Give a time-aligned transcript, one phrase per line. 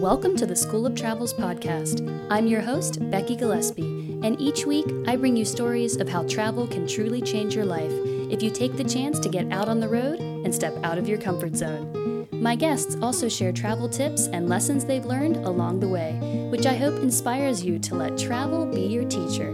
[0.00, 2.00] Welcome to the School of Travels podcast.
[2.30, 6.66] I'm your host, Becky Gillespie, and each week I bring you stories of how travel
[6.66, 7.92] can truly change your life
[8.30, 11.06] if you take the chance to get out on the road and step out of
[11.06, 12.26] your comfort zone.
[12.32, 16.76] My guests also share travel tips and lessons they've learned along the way, which I
[16.76, 19.52] hope inspires you to let travel be your teacher.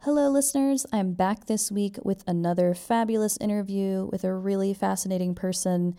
[0.00, 0.86] Hello, listeners.
[0.92, 5.96] I'm back this week with another fabulous interview with a really fascinating person.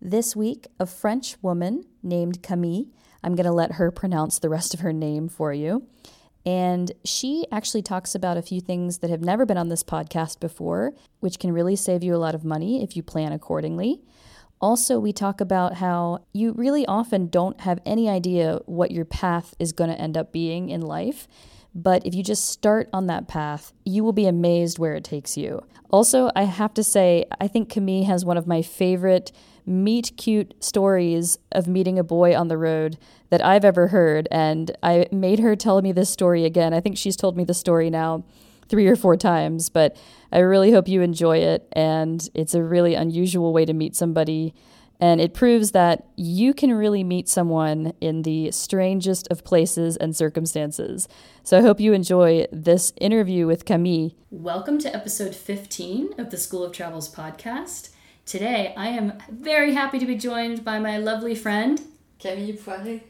[0.00, 2.84] This week, a French woman named Camille.
[3.24, 5.88] I'm going to let her pronounce the rest of her name for you.
[6.46, 10.38] And she actually talks about a few things that have never been on this podcast
[10.38, 14.00] before, which can really save you a lot of money if you plan accordingly.
[14.60, 19.54] Also, we talk about how you really often don't have any idea what your path
[19.58, 21.26] is going to end up being in life.
[21.74, 25.36] But if you just start on that path, you will be amazed where it takes
[25.36, 25.60] you.
[25.90, 29.32] Also, I have to say, I think Camille has one of my favorite
[29.68, 32.98] meet cute stories of meeting a boy on the road
[33.30, 34.26] that I've ever heard.
[34.30, 36.72] And I made her tell me this story again.
[36.72, 38.24] I think she's told me the story now
[38.68, 39.96] three or four times, but
[40.32, 41.68] I really hope you enjoy it.
[41.72, 44.54] And it's a really unusual way to meet somebody.
[45.00, 50.16] And it proves that you can really meet someone in the strangest of places and
[50.16, 51.08] circumstances.
[51.44, 54.10] So I hope you enjoy this interview with Camille.
[54.30, 57.90] Welcome to episode 15 of the School of Travels podcast.
[58.28, 61.80] Today, I am very happy to be joined by my lovely friend,
[62.20, 63.00] Camille Poiré.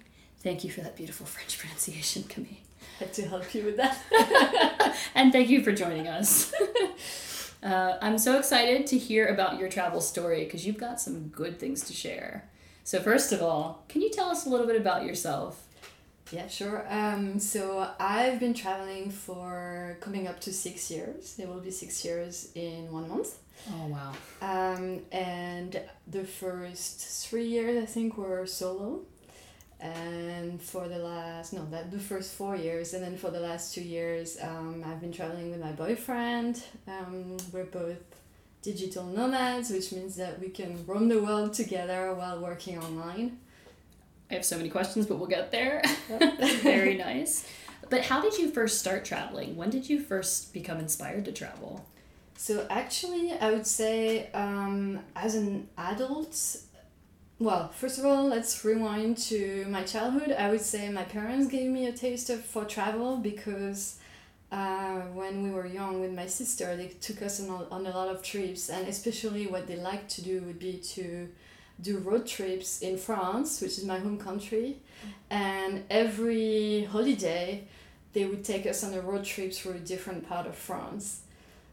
[0.45, 2.63] Thank you for that beautiful French pronunciation, Camille.
[3.01, 4.97] Had to help you with that.
[5.17, 6.55] and thank you for joining us.
[7.65, 11.59] uh, I'm so excited to hear about your travel story because you've got some good
[11.59, 12.49] things to share.
[12.85, 15.67] So, first of all, can you tell us a little bit about yourself?
[16.31, 16.87] Yeah, sure.
[16.89, 21.41] Um, so I've been traveling for coming up to six years.
[21.41, 23.35] It will be six years in one month.
[23.71, 24.13] Oh wow.
[24.41, 29.01] Um, and the first three years I think were solo.
[29.81, 33.75] And for the last no that the first four years and then for the last
[33.75, 36.63] two years um, I've been traveling with my boyfriend.
[36.87, 37.99] Um, we're both
[38.63, 43.39] digital nomads, which means that we can roam the world together while working online.
[44.31, 45.83] I have so many questions, but we'll get there.
[46.63, 47.47] Very nice.
[47.89, 49.57] But how did you first start traveling?
[49.57, 51.87] When did you first become inspired to travel?
[52.39, 56.59] So actually, I would say um, as an adult,
[57.41, 60.31] well, first of all, let's rewind to my childhood.
[60.39, 63.99] I would say my parents gave me a taste of for travel because
[64.53, 68.07] uh, when we were young with my sister, they took us on on a lot
[68.07, 71.29] of trips, and especially what they liked to do would be to
[71.83, 74.77] do road trips in France, which is my home country,
[75.29, 77.65] and every holiday
[78.13, 81.23] they would take us on a road trip through a different part of France.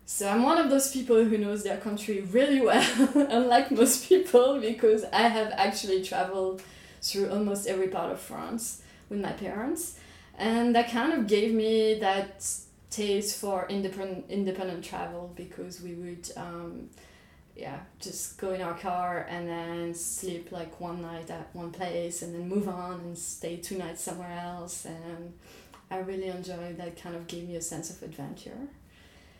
[0.07, 4.59] So I'm one of those people who knows their country really well, unlike most people,
[4.59, 6.61] because I have actually traveled
[7.01, 9.97] through almost every part of France with my parents.
[10.37, 12.47] And that kind of gave me that
[12.91, 16.89] taste for independent independent travel because we would um,
[17.55, 22.21] yeah, just go in our car and then sleep like one night at one place
[22.21, 24.85] and then move on and stay two nights somewhere else.
[24.85, 25.33] And
[25.89, 28.67] I really enjoyed that kind of gave me a sense of adventure.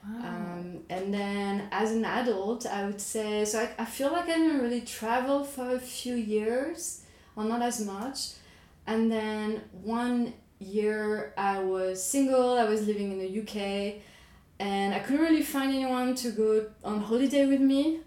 [0.08, 4.38] Um, and then as an adult, I would say, so I, I feel like I
[4.38, 7.02] didn't really travel for a few years,
[7.36, 8.34] or not as much.
[8.86, 14.02] And then one year I was single, I was living in the UK,
[14.60, 18.02] and I couldn't really find anyone to go on holiday with me.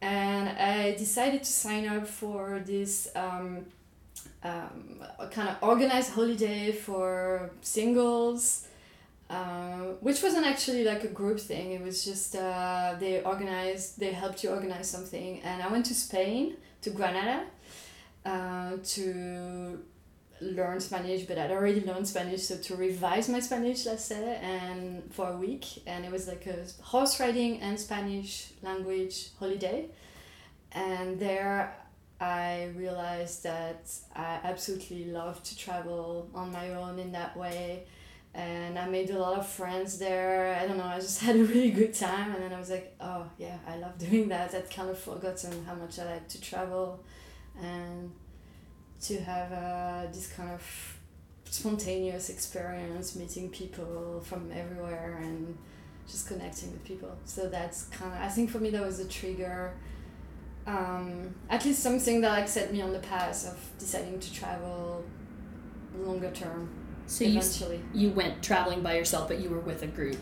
[0.00, 3.66] And I decided to sign up for this um,
[4.42, 8.67] um, kind of organized holiday for singles
[9.30, 11.72] uh, which wasn't actually like a group thing.
[11.72, 15.40] It was just uh, they organized, they helped you organize something.
[15.42, 17.44] And I went to Spain, to Granada,
[18.24, 19.80] uh, to
[20.40, 25.12] learn Spanish, but I'd already learned Spanish, so to revise my Spanish, let's say, and
[25.12, 25.64] for a week.
[25.86, 29.88] And it was like a horse riding and Spanish language holiday.
[30.72, 31.74] And there
[32.20, 37.84] I realized that I absolutely love to travel on my own in that way
[38.38, 40.56] and I made a lot of friends there.
[40.62, 42.94] I don't know, I just had a really good time, and then I was like,
[43.00, 44.54] oh yeah, I love doing that.
[44.54, 47.02] I'd kind of forgotten how much I like to travel,
[47.60, 48.12] and
[49.02, 50.98] to have uh, this kind of
[51.44, 55.58] spontaneous experience, meeting people from everywhere, and
[56.06, 57.16] just connecting with people.
[57.24, 59.74] So that's kind of I think for me that was a trigger.
[60.66, 65.02] Um, at least something that like set me on the path of deciding to travel
[65.96, 66.68] longer term
[67.08, 67.80] so eventually.
[67.94, 70.18] you you went traveling by yourself, but you were with a group.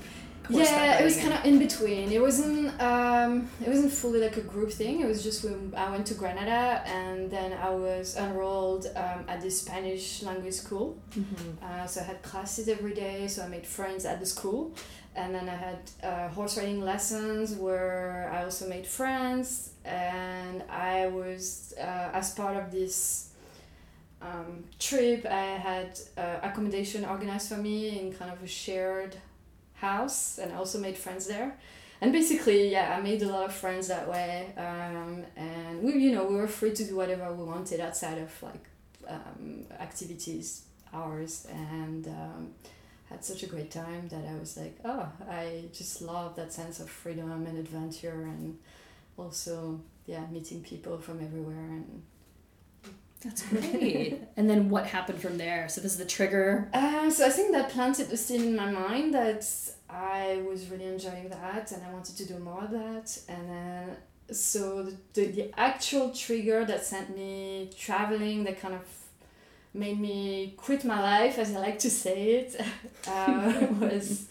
[0.49, 2.13] yeah, it was kind of in between.
[2.13, 5.01] It wasn't um, it wasn't fully like a group thing.
[5.01, 9.41] It was just when I went to Granada and then I was enrolled um, at
[9.41, 10.97] the Spanish language school.
[11.19, 11.65] Mm-hmm.
[11.65, 13.27] Uh, so I had classes every day.
[13.27, 14.73] So I made friends at the school,
[15.17, 19.73] and then I had uh, horse riding lessons where I also made friends.
[19.85, 23.31] And I was uh, as part of this
[24.27, 29.17] um, trip, I had uh, accommodation organized for me in kind of a shared
[29.75, 31.57] house and I also made friends there.
[32.01, 34.53] And basically, yeah, I made a lot of friends that way.
[34.57, 38.31] Um, and we, you know, we were free to do whatever we wanted outside of
[38.43, 38.65] like
[39.09, 42.55] um, activities hours and um,
[43.09, 46.81] had such a great time that I was like, oh, I just love that sense
[46.81, 48.59] of freedom and adventure and
[49.17, 52.03] also, yeah, meeting people from everywhere and
[53.21, 54.21] that's great.
[54.37, 55.69] and then what happened from there?
[55.69, 56.69] So this is the trigger.
[56.73, 59.45] Uh, so I think that planted the seed in my mind that
[59.89, 63.19] I was really enjoying that and I wanted to do more of that.
[63.29, 63.97] And then
[64.31, 68.83] so the, the, the actual trigger that sent me traveling, that kind of
[69.73, 72.61] made me quit my life, as I like to say it,
[73.09, 74.29] uh, was.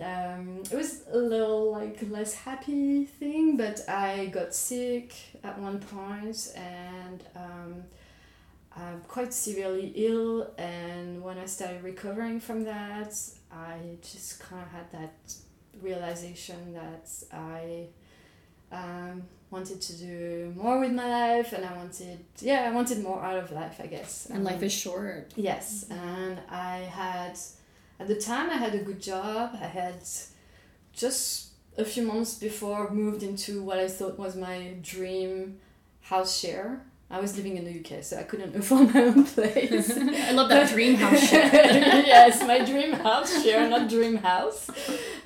[0.00, 5.14] Um, it was a little like less happy thing, but I got sick
[5.44, 7.84] at one point and um,
[8.76, 10.50] I'm quite severely ill.
[10.58, 13.14] And when I started recovering from that,
[13.52, 15.34] I just kind of had that
[15.82, 17.86] realization that I
[18.72, 23.22] um, wanted to do more with my life and I wanted, yeah, I wanted more
[23.22, 24.26] out of life, I guess.
[24.26, 25.32] And life is short.
[25.36, 25.86] Yes.
[25.90, 27.38] And I had,
[28.00, 29.58] at the time, I had a good job.
[29.60, 29.96] I had
[30.94, 35.58] just a few months before moved into what I thought was my dream
[36.00, 36.82] house share.
[37.10, 39.90] I was living in the UK, so I couldn't afford my own place.
[39.98, 41.50] I love that dream house share.
[41.52, 44.70] yes, my dream house share, not dream house.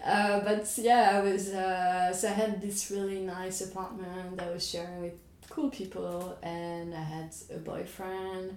[0.04, 4.50] Uh, but yeah, I was uh, so I had this really nice apartment that I
[4.50, 5.14] was sharing with
[5.48, 8.56] cool people, and I had a boyfriend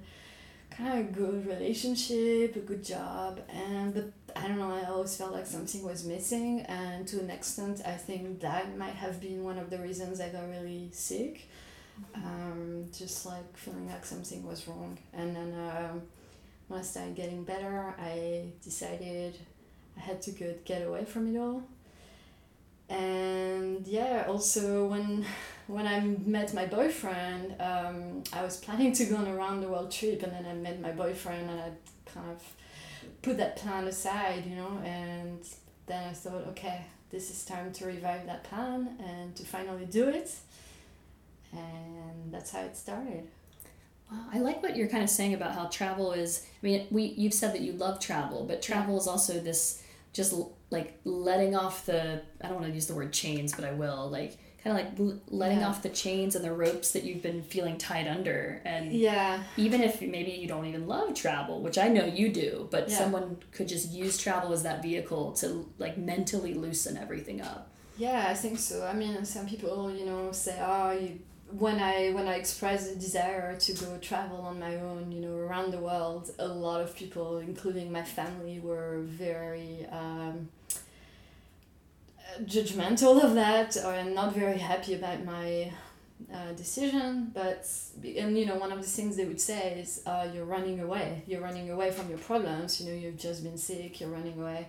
[0.77, 4.71] kind of a good relationship, a good job, and but I don't know.
[4.71, 8.93] I always felt like something was missing, and to an extent, I think that might
[8.93, 11.47] have been one of the reasons I got really sick.
[12.13, 16.03] Um, just like feeling like something was wrong, and then um,
[16.67, 19.35] when I started getting better, I decided
[19.97, 20.31] I had to
[20.63, 21.63] get away from it all
[22.89, 25.25] and yeah also when
[25.67, 29.67] when i met my boyfriend um, i was planning to go on a round the
[29.67, 31.71] world trip and then i met my boyfriend and i
[32.05, 32.41] kind of
[33.21, 35.39] put that plan aside you know and
[35.87, 40.07] then i thought okay this is time to revive that plan and to finally do
[40.07, 40.33] it
[41.51, 43.27] and that's how it started
[44.11, 46.45] Wow, I like what you're kind of saying about how travel is.
[46.63, 49.83] I mean, we you've said that you love travel, but travel is also this
[50.13, 50.33] just
[50.69, 54.09] like letting off the I don't want to use the word chains, but I will
[54.09, 55.67] like kind of like letting yeah.
[55.67, 59.81] off the chains and the ropes that you've been feeling tied under and yeah even
[59.81, 62.97] if maybe you don't even love travel which i know you do but yeah.
[62.97, 68.25] someone could just use travel as that vehicle to like mentally loosen everything up yeah
[68.27, 71.19] i think so i mean some people you know say oh you
[71.51, 75.33] when I when I expressed the desire to go travel on my own, you know,
[75.33, 80.49] around the world, a lot of people, including my family, were very um,
[82.43, 85.71] judgmental of that or not very happy about my
[86.33, 87.31] uh, decision.
[87.33, 87.69] But
[88.03, 91.23] and you know, one of the things they would say is, uh, "You're running away.
[91.27, 92.81] You're running away from your problems.
[92.81, 93.99] You know, you've just been sick.
[93.99, 94.67] You're running away."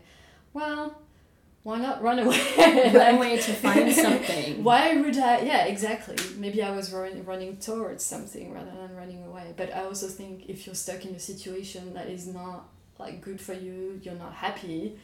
[0.52, 1.00] Well,
[1.62, 2.40] why not run away?
[2.56, 4.64] run like, away to find something.
[4.64, 5.40] why would I?
[5.40, 6.16] Yeah, exactly.
[6.36, 9.54] Maybe I was run, running towards something rather than running away.
[9.56, 13.40] But I also think if you're stuck in a situation that is not like good
[13.40, 14.98] for you, you're not happy.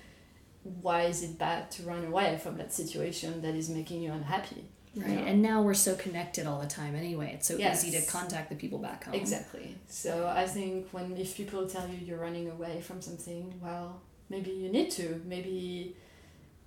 [0.64, 4.64] Why is it bad to run away from that situation that is making you unhappy?
[4.96, 5.22] Right, you know?
[5.22, 7.32] and now we're so connected all the time anyway.
[7.34, 7.84] It's so yes.
[7.84, 9.14] easy to contact the people back home.
[9.14, 9.76] Exactly.
[9.88, 14.50] So I think when if people tell you you're running away from something, well, maybe
[14.50, 15.20] you need to.
[15.24, 15.96] Maybe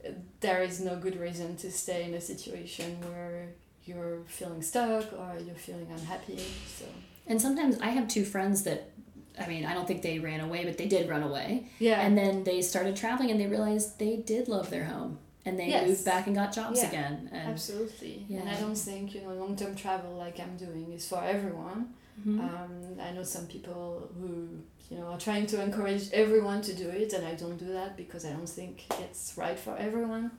[0.06, 0.12] uh,
[0.42, 3.50] there is no good reason to stay in a situation where
[3.86, 6.40] you're feeling stuck or you're feeling unhappy.
[6.78, 6.86] So.
[7.26, 8.92] And sometimes I have two friends that
[9.40, 11.68] I mean, I don't think they ran away, but they did run away.
[11.80, 12.02] Yeah.
[12.02, 15.20] And then they started traveling and they realized they did love their home.
[15.46, 15.88] And they yes.
[15.88, 16.90] moved back and got jobs yeah.
[16.90, 17.30] again.
[17.32, 18.26] And Absolutely.
[18.28, 18.40] Yeah.
[18.40, 21.94] And I don't think, you know, long term travel like I'm doing is for everyone.
[22.20, 22.40] Mm-hmm.
[22.42, 24.50] Um, I know some people who
[24.90, 27.98] you know, are trying to encourage everyone to do it, and I don't do that
[27.98, 30.32] because I don't think it's right for everyone.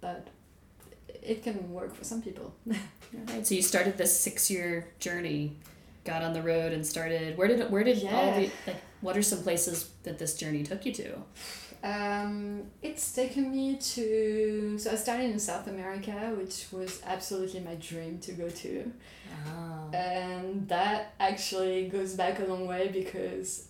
[0.00, 0.28] But
[1.22, 2.54] it can work for some people.
[2.66, 3.46] right.
[3.46, 5.56] So you started this six-year journey,
[6.04, 7.36] got on the road, and started.
[7.36, 8.16] Where did where did yeah.
[8.16, 8.82] all the like?
[9.00, 11.16] What are some places that this journey took you to?
[11.82, 14.78] Um, it's taken me to.
[14.78, 18.92] So I started in South America, which was absolutely my dream to go to.
[19.46, 19.90] Oh.
[19.94, 23.68] And that actually goes back a long way because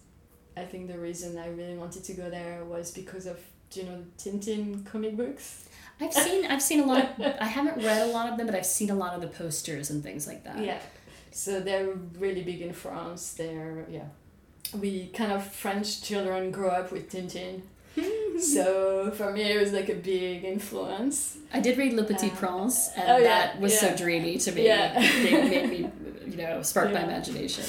[0.57, 3.39] I think the reason I really wanted to go there was because of,
[3.71, 5.69] do you know, Tintin comic books?
[6.01, 8.57] I've seen I've seen a lot of I haven't read a lot of them, but
[8.57, 10.59] I've seen a lot of the posters and things like that.
[10.59, 10.81] Yeah.
[11.31, 13.35] So they're really big in France.
[13.35, 14.07] They're, yeah.
[14.75, 17.63] We kind of French children grow up with Tintin.
[18.41, 21.39] so for me, it was like a big influence.
[21.53, 24.53] I did read Le Petit Uh, Prince, and oh, yeah, that was so dreamy to
[24.53, 24.65] me.
[24.67, 24.95] Yeah.
[24.97, 25.91] it made me,
[26.31, 27.65] you know, spark my imagination.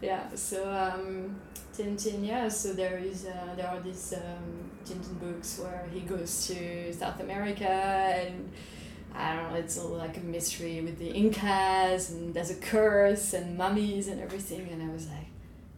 [0.00, 1.36] Yeah, so um,
[1.76, 6.46] Tintin, yeah, so there is uh, there are these um, Tintin books where he goes
[6.46, 8.50] to South America and
[9.16, 13.32] I don't know, it's all like a mystery with the Incas and there's a curse
[13.32, 15.26] and mummies and everything and I was like,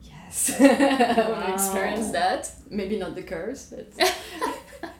[0.02, 2.50] yes, I want to experience that.
[2.70, 3.92] Maybe not the curse, but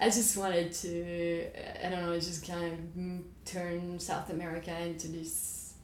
[0.00, 1.46] I just wanted to,
[1.84, 5.74] I don't know, just kind of turn South America into this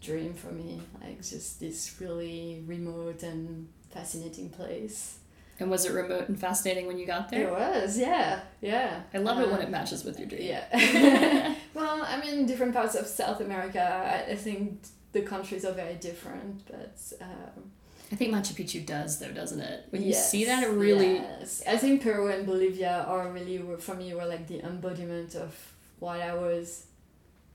[0.00, 0.80] dream for me.
[1.00, 5.18] Like just this really remote and fascinating place.
[5.60, 7.46] And was it remote and fascinating when you got there?
[7.48, 9.02] It was, yeah, yeah.
[9.12, 10.42] I love it when it matches with your dream.
[10.42, 11.54] Yeah.
[11.74, 14.80] well, I mean, different parts of South America, I, I think
[15.12, 16.98] the countries are very different, but.
[17.20, 17.70] Um,
[18.12, 19.86] I think Machu Picchu does though, doesn't it?
[19.90, 21.62] When you yes, see that, it really Yes.
[21.66, 25.56] I think Peru and Bolivia are really, for me, were like the embodiment of
[26.00, 26.86] what I was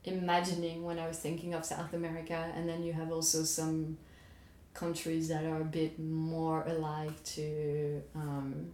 [0.05, 2.51] imagining when I was thinking of South America.
[2.55, 3.97] And then you have also some
[4.73, 8.71] countries that are a bit more alike to, um,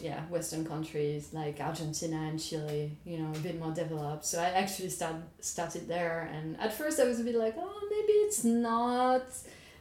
[0.00, 4.24] yeah, Western countries like Argentina and Chile, you know, a bit more developed.
[4.24, 6.30] So I actually start, started there.
[6.32, 9.24] And at first I was a bit like, oh, maybe it's not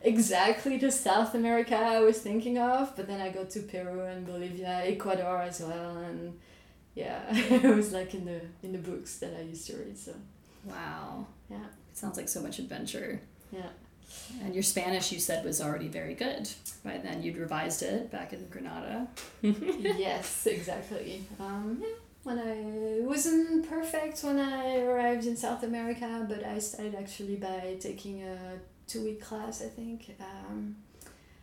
[0.01, 4.25] exactly the South America I was thinking of, but then I got to Peru and
[4.25, 6.39] Bolivia, Ecuador as well, and
[6.95, 9.97] yeah, it was like in the in the books that I used to read.
[9.97, 10.13] So
[10.65, 11.25] wow.
[11.49, 11.57] Yeah.
[11.91, 13.21] It sounds like so much adventure.
[13.51, 13.69] yeah,
[14.43, 16.49] And your Spanish, you said, was already very good.
[16.83, 19.07] By then, you'd revised it back in Granada.
[19.41, 21.23] yes, exactly.
[21.39, 21.83] Um,
[22.23, 27.77] when I wasn't perfect when I arrived in South America, but I started actually by
[27.79, 30.75] taking a two week class, I think, um,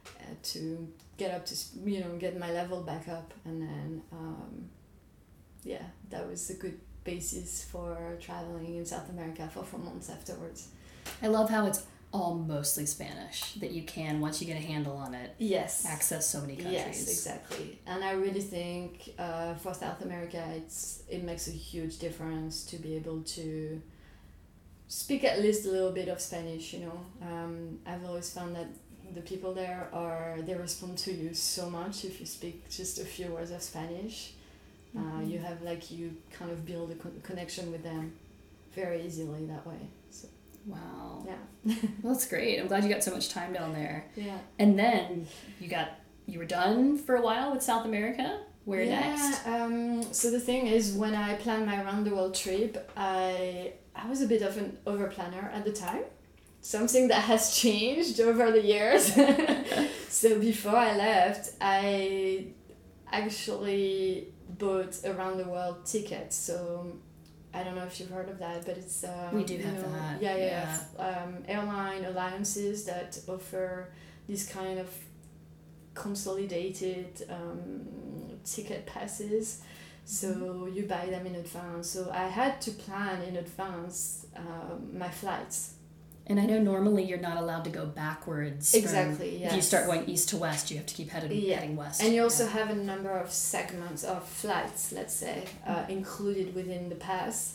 [0.07, 1.55] uh, to get up to
[1.85, 4.69] you know get my level back up, and then um,
[5.65, 10.69] yeah, that was a good basis for traveling in South America for four months afterwards.
[11.23, 14.97] I love how it's all mostly Spanish, that you can, once you get a handle
[14.97, 15.85] on it, Yes.
[15.87, 16.73] access so many countries.
[16.73, 17.79] Yes, exactly.
[17.87, 22.77] And I really think uh, for South America, it's it makes a huge difference to
[22.77, 23.81] be able to
[24.89, 26.73] speak at least a little bit of Spanish.
[26.75, 28.69] You know, um, I've always found that
[29.15, 33.05] the people there are they respond to you so much if you speak just a
[33.05, 34.33] few words of Spanish.
[34.97, 35.31] Uh, Mhm.
[35.31, 38.13] you have like you kind of build a con- connection with them
[38.75, 39.81] very easily that way.
[40.11, 40.29] So
[40.67, 41.25] Wow.
[41.27, 42.59] yeah, Well, that's great.
[42.61, 44.07] I'm glad you got so much time down there.
[44.17, 44.39] yeah.
[44.59, 45.27] And then
[45.61, 45.89] you got
[46.27, 48.41] you were done for a while with South America.
[48.65, 49.47] Where next?
[49.47, 54.09] Um, so the thing is, when I planned my round the world trip, I I
[54.09, 56.03] was a bit of an over planner at the time.
[56.63, 59.13] Something that has changed over the years.
[60.09, 62.47] so before I left, I
[63.13, 66.33] actually bought a round the world ticket.
[66.33, 66.97] So
[67.57, 69.93] I don't know if you've heard of that, but it's um, We do have know,
[69.93, 70.79] that, Yeah, yeah.
[70.99, 71.07] yeah.
[71.07, 73.89] Um, airline alliances that offer
[74.29, 74.89] this kind of
[75.95, 77.87] consolidated um,
[78.45, 79.63] ticket passes.
[80.05, 81.91] So you buy them in advance.
[81.91, 85.73] So I had to plan in advance um, my flights.
[86.29, 88.73] And I know normally you're not allowed to go backwards.
[88.73, 91.57] from- Exactly, If you start going east to west, you have to keep headed, Yeah.
[91.61, 92.03] heading west.
[92.03, 92.51] And you also Yeah.
[92.51, 97.55] have a number of segments of flights, let's say, uh, included within the pass.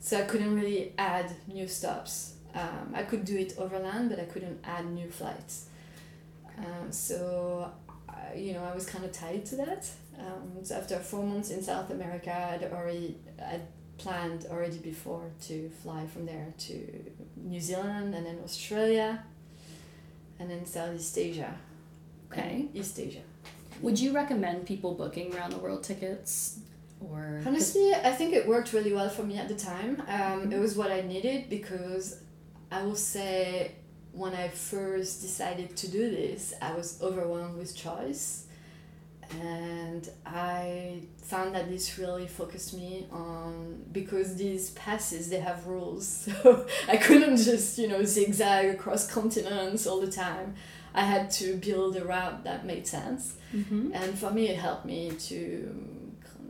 [0.00, 2.34] So I couldn't really add new stops.
[2.54, 5.66] Um, I could do it overland, but I couldn't add new flights.
[6.58, 7.70] Um, so,
[8.08, 9.88] I, you know, I was kind of tied to that.
[10.18, 13.62] Um, so after four months in South America, I'd already I'd
[13.96, 17.10] planned already before to fly from there to
[17.42, 19.24] New Zealand and then Australia,
[20.38, 21.54] and then Southeast Asia.
[22.30, 22.68] Okay.
[22.74, 23.22] East Asia.
[23.82, 26.60] Would you recommend people booking round the world tickets?
[27.00, 30.02] Or Honestly, I think it worked really well for me at the time.
[30.06, 32.20] Um, it was what I needed because
[32.70, 33.72] I will say
[34.12, 38.46] when I first decided to do this, I was overwhelmed with choice.
[39.40, 46.06] And I found that this really focused me on because these passes they have rules,
[46.42, 50.54] so I couldn't just you know zigzag across continents all the time.
[50.92, 53.36] I had to build a route that made sense.
[53.54, 53.92] Mm-hmm.
[53.94, 55.90] And for me, it helped me to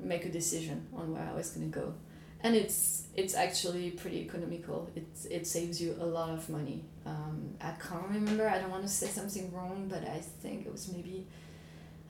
[0.03, 1.95] make a decision on where I was going to go.
[2.43, 4.91] And it's it's actually pretty economical.
[4.97, 6.85] It, it saves you a lot of money.
[7.05, 10.73] Um, I can't remember, I don't want to say something wrong, but I think it
[10.73, 11.27] was maybe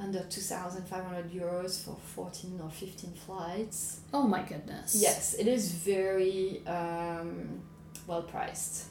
[0.00, 4.00] under 2,500 euros for 14 or 15 flights.
[4.12, 4.97] Oh my goodness.
[5.00, 7.61] Yes, it is very um,
[8.07, 8.87] well priced.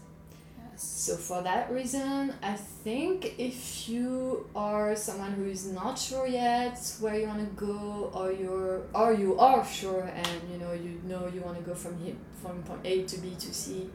[0.60, 0.84] Yes.
[0.84, 6.78] So for that reason, I think if you are someone who is not sure yet
[7.00, 11.02] where you want to go, or you're or you are sure and you know you
[11.06, 13.90] know you want to go from here from point A to B to C,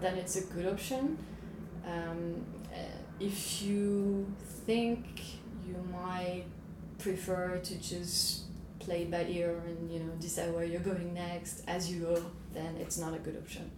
[0.00, 1.18] then it's a good option.
[1.86, 2.76] Um, uh,
[3.20, 4.26] if you
[4.66, 5.37] think
[5.68, 6.44] you might
[6.98, 8.42] prefer to just
[8.78, 12.22] play by ear and you know decide where you're going next as you go,
[12.54, 13.70] then it's not a good option.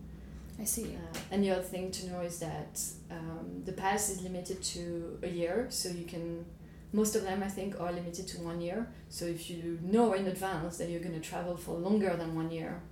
[0.61, 0.97] I see.
[0.97, 2.81] Uh, and the other thing to know is that
[3.11, 6.45] um, the pass is limited to a year, so you can.
[6.93, 8.89] Most of them, I think, are limited to one year.
[9.09, 12.83] So if you know in advance that you're gonna travel for longer than one year,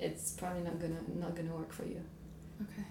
[0.00, 2.02] it's probably not gonna not gonna work for you.
[2.62, 2.86] Okay.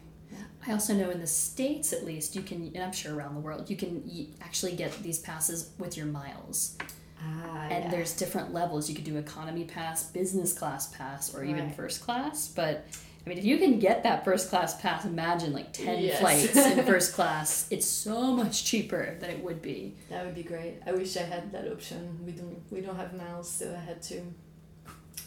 [0.67, 3.39] I also know in the states, at least, you can, and I'm sure around the
[3.39, 4.03] world, you can
[4.41, 6.75] actually get these passes with your miles.
[7.23, 7.89] Ah, and yeah.
[7.91, 8.89] there's different levels.
[8.89, 11.75] You could do economy pass, business class pass, or even Right.
[11.75, 12.49] first class.
[12.49, 12.85] But
[13.25, 16.19] I mean, if you can get that first class pass, imagine like ten Yes.
[16.19, 17.67] flights in first class.
[17.71, 19.95] It's so much cheaper than it would be.
[20.09, 20.75] that would be great.
[20.85, 22.19] I wish I had that option.
[22.25, 24.21] We don't we don't have miles, so I had to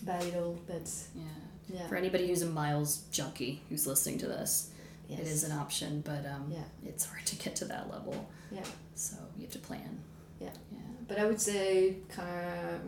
[0.02, 0.58] buy it all.
[0.66, 1.22] But Yeah.
[1.68, 4.69] yeah, For anybody who's a miles junkie who's listening to this,
[5.10, 5.20] yes.
[5.20, 6.64] it is an option, but um, Yeah.
[6.90, 8.28] it's hard to get to that level.
[8.50, 8.64] Yeah.
[8.94, 9.92] So you have to plan.
[10.40, 10.50] Yeah.
[10.72, 10.78] Yeah.
[11.08, 12.80] But I would say kind of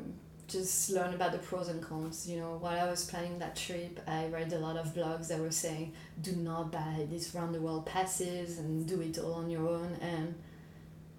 [0.49, 2.29] just learn about the pros and cons.
[2.29, 5.41] You know, while I was planning that trip, I read a lot of blogs that
[5.41, 9.49] were saying, do not buy these round the world passes and do it all on
[9.51, 9.97] your own.
[10.01, 10.35] And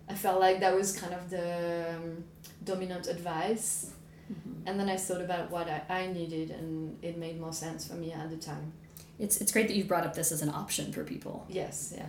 [0.09, 2.23] I felt like that was kind of the um,
[2.63, 3.91] dominant advice.
[4.31, 4.61] Mhm.
[4.67, 7.95] And then I thought about what I, I needed, and it made more sense for
[7.95, 8.71] me at the time.
[9.19, 11.45] It's it's great that you've brought up this as an option for people.
[11.49, 12.05] Yes, yeah.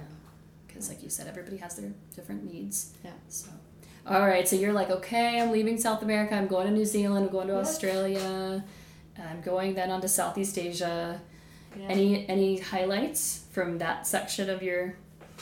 [0.66, 2.92] Because, like you said, everybody has their different needs.
[3.05, 3.12] Yeah.
[3.28, 3.48] So,
[4.07, 4.48] all right.
[4.48, 6.35] So you're like, okay, I'm leaving South America.
[6.35, 7.26] I'm going to New Zealand.
[7.26, 7.62] I'm going to Yep.
[7.62, 8.64] Australia.
[9.18, 11.20] I'm going then on to Southeast Asia.
[11.78, 11.87] yeah.
[11.88, 14.96] Any any highlights from that section of your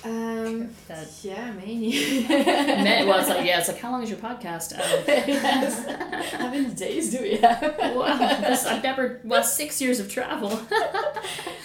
[0.04, 1.08] Um, that?
[1.22, 2.26] yeah, mainly.
[3.06, 4.72] Well, it's like yeah, it's like how long is your podcast?
[4.74, 6.32] Um, yes.
[6.32, 7.62] How many days do we have?
[7.94, 10.50] wow, this, I've never well six years of travel.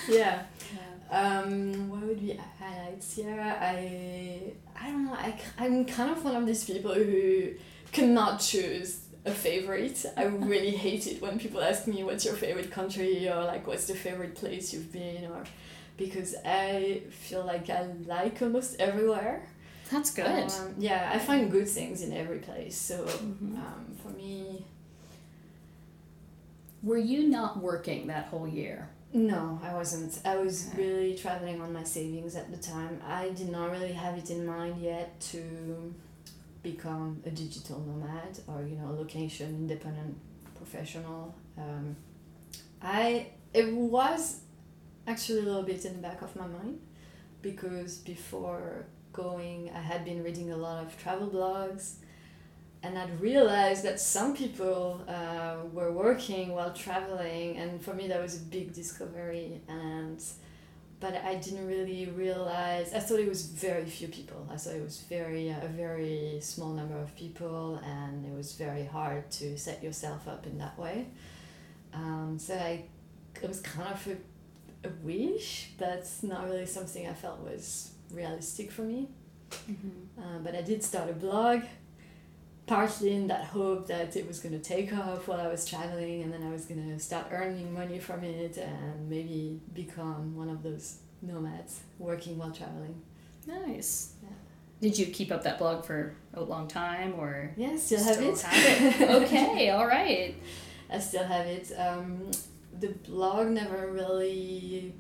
[0.10, 0.44] yeah.
[1.10, 3.18] Um, what would be highlights?
[3.18, 5.14] Yeah, I I don't know.
[5.14, 7.52] I I'm kind of one of these people who
[7.92, 10.06] cannot choose a favorite.
[10.18, 13.88] I really hate it when people ask me what's your favorite country or like what's
[13.88, 15.44] the favorite place you've been or
[15.98, 19.48] because I feel like I like almost everywhere.
[19.90, 20.28] That's good.
[20.52, 22.76] Um, yeah, I find good things in every place.
[22.78, 23.56] So Mhm.
[23.58, 24.66] um, for me,
[26.84, 28.90] Were you not working that whole year?
[29.14, 30.20] No, I wasn't.
[30.26, 33.02] I was really traveling on my savings at the time.
[33.06, 35.94] I did not really have it in mind yet to
[36.62, 40.18] become a digital nomad or you know a location independent
[40.56, 41.34] professional.
[41.58, 41.96] Um,
[42.82, 44.42] I it was
[45.08, 46.80] actually a little bit in the back of my mind
[47.42, 51.96] because before going, I had been reading a lot of travel blogs
[52.88, 58.22] and I'd realized that some people uh, were working while traveling, and for me that
[58.22, 59.62] was a big discovery.
[59.68, 60.24] And
[61.00, 62.94] but I didn't really realize.
[62.94, 64.48] I thought it was very few people.
[64.52, 68.54] I thought it was very uh, a very small number of people, and it was
[68.54, 71.08] very hard to set yourself up in that way.
[71.94, 72.86] Um, so I,
[73.42, 78.72] it was kind of a, a wish, but not really something I felt was realistic
[78.72, 79.10] for me.
[79.52, 80.22] Mm-hmm.
[80.22, 81.62] Uh, but I did start a blog,
[82.68, 86.22] partly in that hope that it was going to take off while I was traveling,
[86.22, 90.50] and then I was going to start earning money from it and maybe become one
[90.50, 93.02] of those nomads working while traveling.
[93.48, 94.14] Nice.
[94.22, 94.30] Yeah.
[94.82, 97.54] Did you keep up that blog for a long time or?
[97.58, 98.40] Yeah, still have it.
[98.42, 99.10] have it.
[99.24, 100.36] Okay, all right.
[100.90, 101.72] I still have it.
[101.78, 102.30] Um,
[102.80, 104.94] the blog never really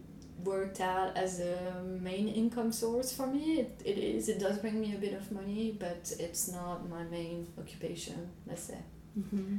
[0.47, 3.59] worked out as a main income source for me.
[3.59, 4.29] It, it is.
[4.29, 8.63] It does bring me a bit of money, but it's not my main occupation, let's
[8.63, 8.79] say.
[9.19, 9.57] Mm-hmm.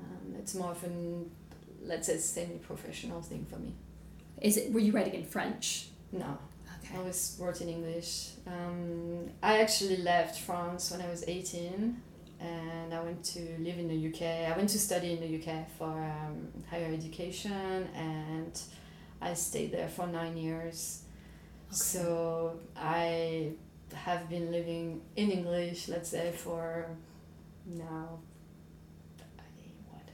[0.00, 1.30] Um, it's more of an,
[1.82, 3.74] let's say, semi-professional thing for me.
[4.40, 4.72] Is it?
[4.72, 5.88] Were you writing in French?
[6.12, 6.38] No,
[6.84, 6.98] Okay.
[6.98, 8.30] I was wrote in English.
[8.46, 12.00] Um, I actually left France when I was 18
[12.40, 14.50] and I went to live in the UK.
[14.50, 18.58] I went to study in the UK for um, higher education and
[19.20, 21.02] I stayed there for nine years.
[21.68, 21.76] Okay.
[21.76, 23.52] So I
[23.94, 26.86] have been living in English, let's say, for
[27.66, 28.20] now.
[29.38, 29.42] I-
[29.90, 30.08] What?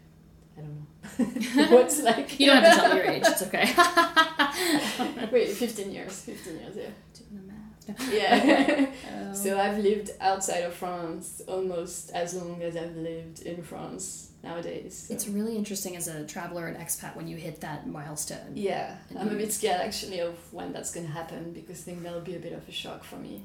[0.56, 1.70] I don't know.
[1.76, 2.38] What's like?
[2.40, 3.22] You don't have to tell me your age.
[3.26, 5.28] It's okay.
[5.32, 6.20] Wait, 15 years.
[6.20, 6.90] 15 years, yeah.
[7.14, 8.12] Doing the math.
[8.12, 8.86] Yeah.
[9.12, 14.30] Um, so I've lived outside of France almost as long as I've lived in France
[14.44, 15.06] nowadays.
[15.08, 18.52] so- It's really interesting as a traveler and expat when you hit that milestone.
[18.54, 22.20] Yeah, I'm a bit scared actually of when that's gonna happen because I think that'll
[22.20, 23.42] be a bit of a shock for me.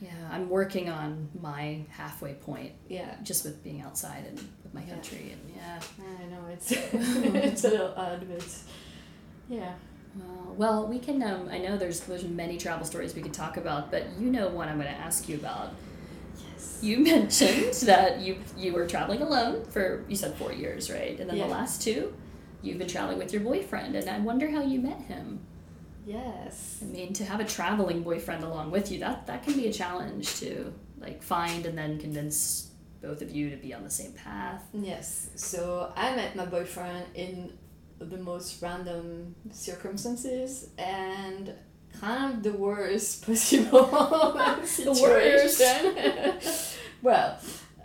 [0.00, 4.82] Yeah, I'm working on my halfway point Yeah, just with being outside and with my
[4.84, 4.90] Yeah.
[4.94, 5.80] country and yeah.
[6.22, 6.70] I know it's
[7.52, 8.44] it's a little odd, but
[9.48, 9.74] yeah.
[10.16, 11.22] Well, well, we can.
[11.22, 14.48] Um, I know there's there's many travel stories we could talk about, but you know
[14.48, 15.74] one I'm going to ask you about.
[16.58, 16.78] Yes.
[16.82, 21.18] You mentioned that you you were traveling alone for you said four years, right?
[21.18, 21.44] And then Yeah.
[21.46, 22.14] the last two,
[22.62, 25.40] you've been traveling with your boyfriend, and I wonder how you met him.
[26.06, 26.78] Yes.
[26.82, 29.72] I mean, to have a traveling boyfriend along with you, that that can be a
[29.72, 34.12] challenge to like find and then convince both of you to be on the same
[34.12, 34.62] path.
[34.72, 35.30] Yes.
[35.36, 37.52] So I met my boyfriend in
[38.00, 41.52] the most random circumstances and
[42.00, 45.94] kind of the worst possible situation.
[47.02, 47.38] well,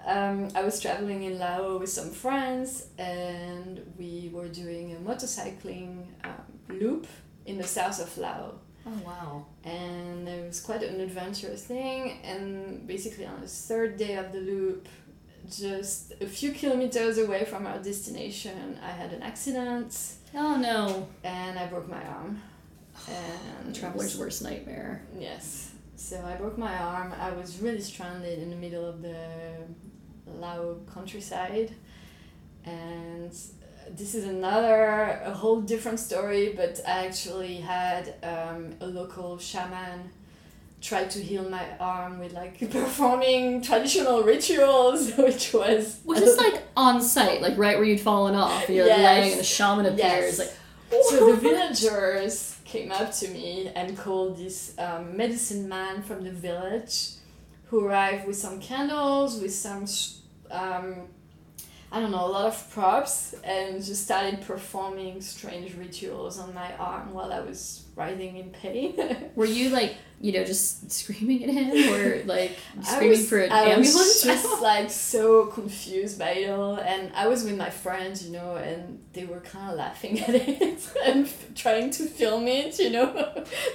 [0.06, 6.06] um, I was traveling in Laos with some friends and we were doing a motorcycling
[6.24, 6.34] um,
[6.70, 7.08] loop
[7.46, 9.46] in the south of Laos Oh wow!
[9.64, 14.40] and it was quite an adventurous thing and basically on the third day of the
[14.40, 14.90] loop
[15.50, 19.98] just a few kilometers away from our destination i had an accident
[20.36, 21.08] Oh no!
[21.24, 22.42] and i broke my arm
[23.10, 25.02] and Traveler's worst nightmare.
[25.18, 29.16] yes so i broke my arm i was really stranded in the middle of the
[30.40, 31.74] lao countryside
[32.66, 33.32] and
[33.92, 40.10] this is another a whole different story but i actually had um, a local shaman
[40.82, 46.62] try to heal my arm with like performing traditional rituals which was Was this like
[46.76, 48.68] on site, like right where you'd fallen off?
[48.68, 49.00] You're Yes.
[49.00, 50.40] laying and the shaman appears, Yes.
[50.40, 51.04] like.
[51.06, 56.32] so the villagers came up to me and called this um, medicine man from the
[56.32, 57.12] village
[57.68, 59.86] who arrived with some candles with some
[60.50, 61.08] um,
[61.94, 66.70] i don't know a lot of props and just started performing strange rituals on my
[66.78, 68.96] arm while i was writhing in pain
[69.36, 72.52] Were you like, you know, just screaming at him or like
[72.82, 73.94] screaming was- for an I ambulance?
[73.96, 78.32] was just like so confused by it all, and I was with my friends, you
[78.32, 82.80] know, and they were kind of laughing at it and f- trying to film it,
[82.80, 83.08] you know,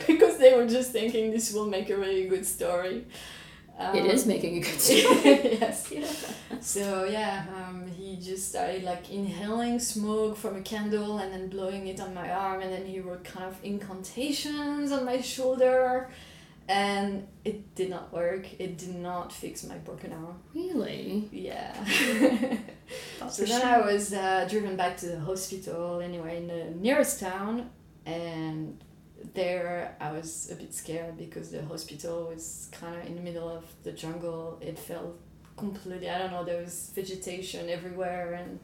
[0.07, 3.05] because they were just thinking this will make a really good story.
[3.79, 5.59] Um, it is making a good story.
[5.61, 5.93] yes.
[6.61, 11.87] So yeah, um, he just started like inhaling smoke from a candle and then blowing
[11.87, 16.11] it on my arm, and then he wrote kind of incantations on my shoulder,
[16.69, 18.47] and it did not work.
[18.59, 20.41] It did not fix my broken arm.
[20.55, 21.29] Really?
[21.33, 21.73] Yeah.
[23.31, 23.69] So then sure.
[23.69, 27.69] I was uh, driven back to the hospital anyway in the nearest town,
[28.07, 28.83] and
[29.35, 33.49] there I was a bit scared because the hospital was kind of in the middle
[33.49, 34.59] of the jungle.
[34.61, 35.19] It felt
[35.57, 38.61] completely I don't know there was vegetation everywhere and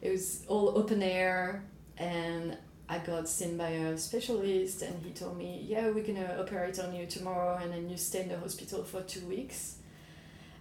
[0.00, 1.64] it was all open air.
[1.96, 2.56] And
[2.88, 6.94] I got seen by a specialist and he told me yeah we're gonna operate on
[6.94, 9.76] you tomorrow and then you stay in the hospital for two weeks.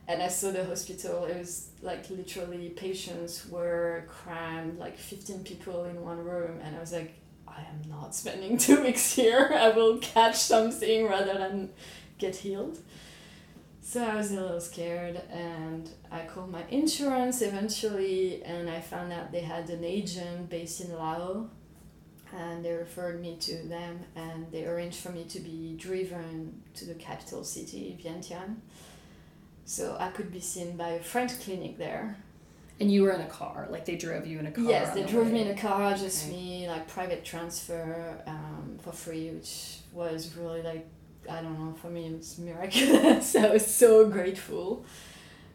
[0.09, 1.25] And I saw the hospital.
[1.25, 6.59] It was like literally patients were crammed like 15 people in one room.
[6.63, 7.13] And I was like
[7.57, 11.71] I am not spending two weeks here I will catch something rather than
[12.17, 12.79] get healed
[13.81, 19.13] so I was a little scared and I called my insurance eventually and I found
[19.13, 21.47] out they had an agent based in Laos
[22.35, 26.85] and they referred me to them and they arranged for me to be driven to
[26.85, 28.57] the capital city, Vientiane.
[29.63, 32.17] So I could be seen by a French clinic there.
[32.79, 34.63] And you were in a car, like they drove you in a car.
[34.65, 36.35] yes, they the drove me in a car, just Okay.
[36.35, 40.85] me, like private transfer um, for free, which was really like,
[41.29, 43.35] I don't know, for me it was miraculous.
[43.45, 44.85] I was so grateful.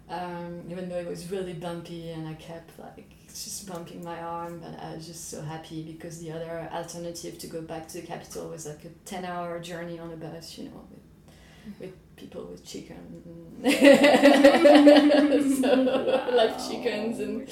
[0.09, 4.61] Um, even though it was really bumpy and I kept like just bumping my arm,
[4.61, 8.07] but I was just so happy because the other alternative to go back to the
[8.07, 12.45] capital was like a 10 hour journey on a bus, you know, with, with people
[12.45, 13.23] with chicken.
[15.63, 17.49] so, like chickens and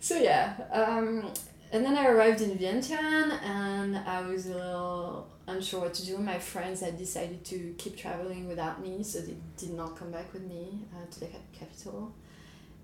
[0.00, 0.54] so yeah.
[0.72, 1.32] Um,
[1.72, 6.18] and then I arrived in Vientiane and I was a little unsure what to do.
[6.18, 10.32] My friends had decided to keep traveling without me, so they did not come back
[10.32, 12.14] with me uh, to the capital.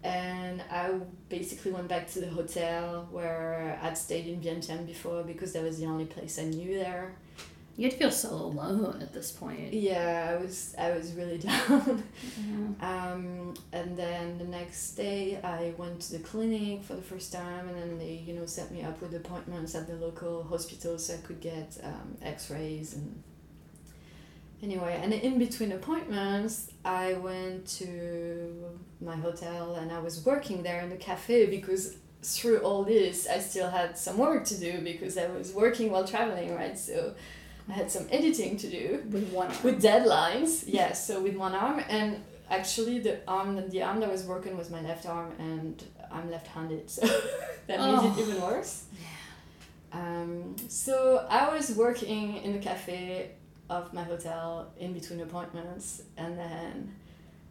[0.02, 0.92] And I
[1.28, 5.78] basically went back to the hotel where I'd stayed in Vientiane before because that was
[5.78, 7.14] the only place I knew there.
[7.80, 9.72] You had to feel so alone at this point.
[9.72, 12.02] Yeah, I was I was really down.
[12.82, 17.70] Um, and then the next day, I went to the clinic for the first time,
[17.70, 21.14] and then they you know set me up with appointments at the local hospital so
[21.14, 23.22] I could get um, X rays and.
[24.62, 30.82] Anyway, and in between appointments, I went to my hotel and I was working there
[30.82, 35.16] in the cafe because through all this, I still had some work to do because
[35.16, 36.78] I was working while traveling, right?
[36.78, 37.14] So
[37.70, 39.62] I had some editing to do with one arm.
[39.62, 40.64] with deadlines.
[40.66, 44.56] Yes, so with one arm, and actually the arm the arm that I was working
[44.58, 47.02] was my left arm, and I'm left-handed, so
[47.66, 48.02] that Oh.
[48.02, 48.84] made it even worse.
[49.92, 53.32] Um, so I was working in the cafe
[53.68, 56.94] of my hotel in between appointments, and then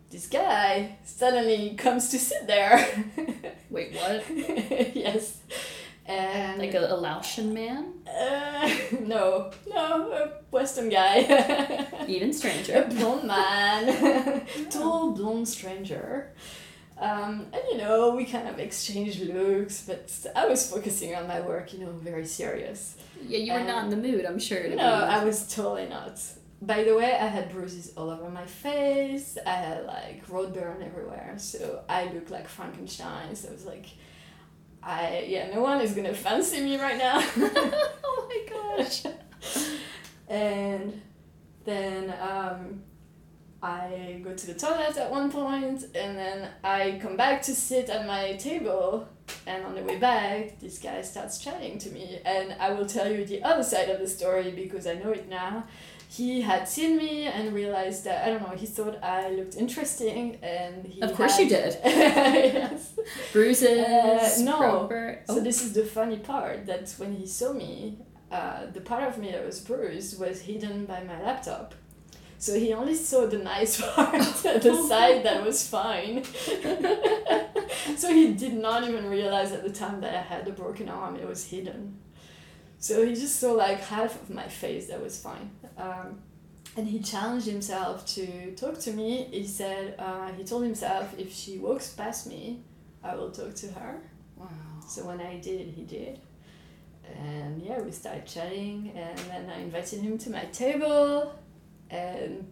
[0.10, 2.78] this guy suddenly comes to sit there.
[3.70, 4.24] Wait, what?
[4.96, 5.38] yes.
[6.10, 7.94] And Like a, a Laotian man?
[8.08, 8.70] uh,
[9.02, 11.16] no, no, a Western guy.
[12.08, 12.88] Even a stranger.
[12.90, 16.32] blonde man, tall blonde stranger.
[16.98, 21.40] Um, and you know, we kind of exchanged looks, but I was focusing on my
[21.42, 22.98] work, you know, very serious.
[23.26, 24.68] Yeah, you were Uh, not in the mood, I'm sure.
[24.76, 24.84] No,
[25.18, 26.20] I was totally not.
[26.62, 29.38] By the way, I had bruises all over my face.
[29.46, 33.34] I had like road burn everywhere, so I looked like Frankenstein.
[33.36, 33.86] So I was like,
[34.82, 37.22] I yeah, no one is gonna fancy me right now.
[38.04, 39.04] oh my gosh.
[40.30, 41.02] and
[41.66, 42.82] then um,
[43.62, 47.90] I go to the toilet at one point, and then I come back to sit
[47.90, 49.08] at my table.
[49.46, 53.12] And on the way back, this guy starts chatting to me, and I will tell
[53.12, 55.66] you the other side of the story because I know it now.
[56.12, 58.56] He had seen me and realized that I don't know.
[58.58, 61.00] He thought I looked interesting, and he.
[61.04, 61.78] Of course had- you did.
[61.86, 62.94] yes.
[63.32, 63.78] Bruises.
[63.88, 64.58] Uh, no.
[64.58, 65.40] proper- So Oh.
[65.40, 68.00] this is the funny part that when he saw me,
[68.32, 71.76] uh, the part of me that was bruised was hidden by my laptop.
[72.40, 74.14] So he only saw the nice part,
[74.68, 76.24] the side that was fine.
[78.02, 81.16] so he did not even realize at the time that I had a broken arm,
[81.18, 82.00] it was hidden.
[82.80, 85.52] So he just saw like half of my face that was fine.
[85.80, 86.20] Um,
[86.78, 89.28] and he challenged himself to talk to me.
[89.32, 92.62] He said, uh, he told himself, if she walks past me,
[93.04, 94.02] I will talk to her.
[94.36, 94.48] Wow.
[94.88, 96.20] So when I did, he did.
[97.18, 101.34] And yeah, we started chatting, and then I invited him to my table,
[101.90, 102.46] and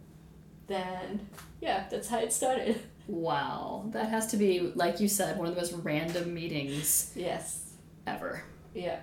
[0.66, 1.28] then
[1.60, 2.80] yeah, that's how it started.
[3.08, 3.86] Wow.
[3.94, 7.72] That has to be, like you said, one of the most random meetings Yes,
[8.06, 8.42] ever.
[8.74, 9.00] yeah,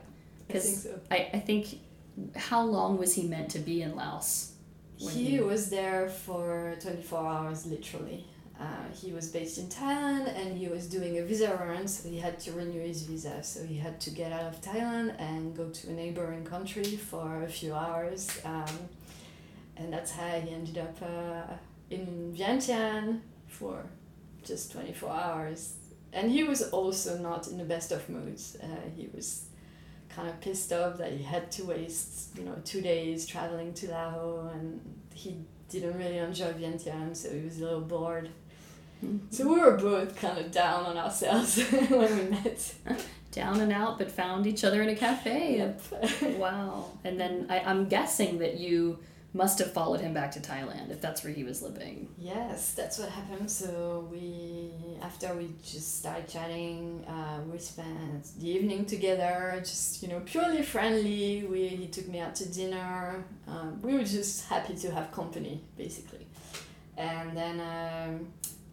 [0.47, 0.99] I think so.
[1.09, 1.79] I, I think,
[2.35, 4.53] how long was he meant to be in Laos?
[4.97, 8.25] He he- was there for 24 hours, literally.
[8.57, 12.17] Uh, he was based in Thailand and he was doing a visa run, so he
[12.17, 13.43] had to renew his visa.
[13.43, 17.43] So he had to get out of Thailand and go to a neighboring country for
[17.43, 18.39] a few hours.
[18.45, 18.65] Um,
[19.75, 21.53] and that's how he ended up uh,
[21.89, 23.83] in Vientiane for
[24.43, 25.73] just 24 hours.
[26.13, 28.55] And he was also not in the best of moods.
[28.63, 29.44] Uh, he was
[30.15, 33.91] kind of pissed off that he had to waste, you know, two days traveling to
[33.91, 34.79] Laos and
[35.13, 35.37] he
[35.69, 38.29] didn't really enjoy Vientiane, so he was a little bored.
[39.03, 39.17] Mm-hmm.
[39.29, 42.75] So we were both kind of down on ourselves when we met.
[43.31, 45.57] Down and out, but found each other in a cafe.
[45.57, 45.81] Yep.
[46.37, 46.91] Wow.
[47.03, 48.99] And then I, I'm guessing that you
[49.35, 52.07] must have followed him back to Thailand if that's where he was living.
[52.17, 53.51] Yes, that's what happened.
[53.51, 54.71] So we,
[55.01, 60.63] after we just started chatting, uh, we spent the evening together, just you know, purely
[60.63, 61.45] friendly.
[61.51, 63.25] We he took me out to dinner.
[63.45, 66.25] Um, we were just happy to have company, basically.
[66.97, 68.27] And then um,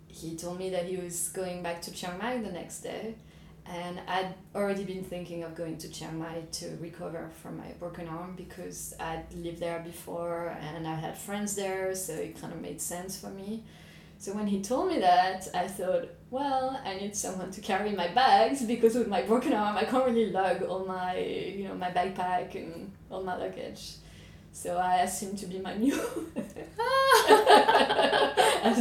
[0.07, 3.17] he told me that he was going back to Chiang Mai the next day.
[3.65, 8.09] And I'd already been thinking of going to Chiang Mai to recover from my broken
[8.09, 12.61] arm because I'd lived there before and I had friends there, so it kind of
[12.61, 13.63] made sense for me.
[14.19, 18.09] So when he told me that, I thought, well, I need someone to carry my
[18.09, 21.91] bags because with my broken arm, I can't really lug all my, you know, my
[21.91, 23.95] backpack and all my luggage.
[24.53, 25.99] So I asked him to be my mule,
[26.37, 26.45] as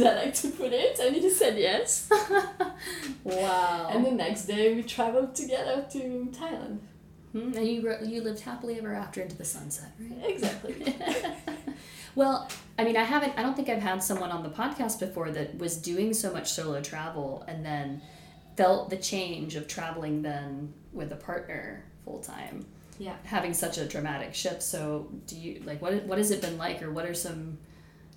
[0.02, 2.10] I like to put it, and he said yes.
[3.24, 3.88] Wow.
[3.92, 6.78] And the next day we traveled together to Thailand.
[7.30, 10.30] Hmm, and you, you lived happily ever after into the sunset, right?
[10.30, 10.94] Exactly.
[12.14, 15.30] Well, I mean, I haven't, I don't think I've had someone on the podcast before
[15.30, 18.02] that was doing so much solo travel and then
[18.56, 22.66] felt the change of traveling then with a partner full time.
[23.04, 23.16] Yeah.
[23.24, 24.62] Having such a dramatic shift.
[24.62, 27.58] So, do you, like, what, what has it been like, or what are some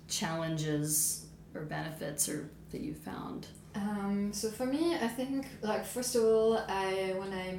[0.08, 3.48] challenges or benefits or that you found?
[3.74, 7.58] Um, so for me, I think like first of all, I when I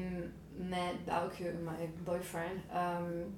[0.57, 3.35] met Baoku, my boyfriend, um,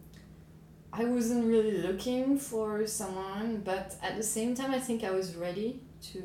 [0.94, 5.36] I wasn't really looking for someone, but at the same time, I think I was
[5.36, 5.82] ready
[6.14, 6.24] to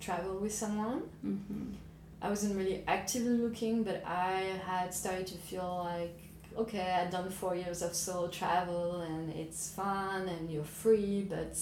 [0.00, 1.02] travel with someone.
[1.24, 1.72] Mm-hmm.
[2.20, 6.18] I wasn't really actively looking, but I had started to feel like,
[6.56, 11.56] okay, I'd done four years of solo travel and it's fun and you're free, but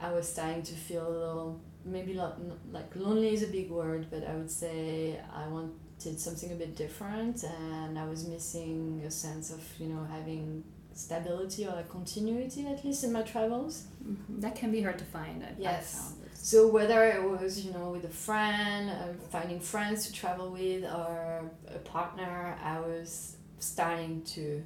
[0.00, 2.38] I was starting to feel a little, maybe not,
[2.72, 6.76] like lonely is a big word, but I would say I wanted something a bit
[6.76, 12.84] different and I was missing a sense of, you know, having stability or continuity at
[12.84, 13.84] least in my travels.
[14.06, 14.40] Mm-hmm.
[14.40, 15.44] That can be hard to find.
[15.44, 16.12] I've, Yes.
[16.12, 16.24] I've.
[16.34, 20.84] So whether it was you know with a friend, uh, finding friends to travel with,
[20.84, 21.42] or
[21.74, 24.62] a partner, I was starting to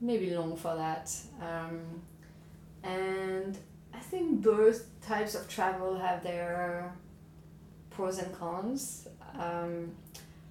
[0.00, 1.14] maybe long for that.
[1.40, 1.80] Um,
[2.82, 3.56] and
[3.94, 6.92] I think both types of travel have their
[7.90, 9.08] pros and cons.
[9.38, 9.92] Um,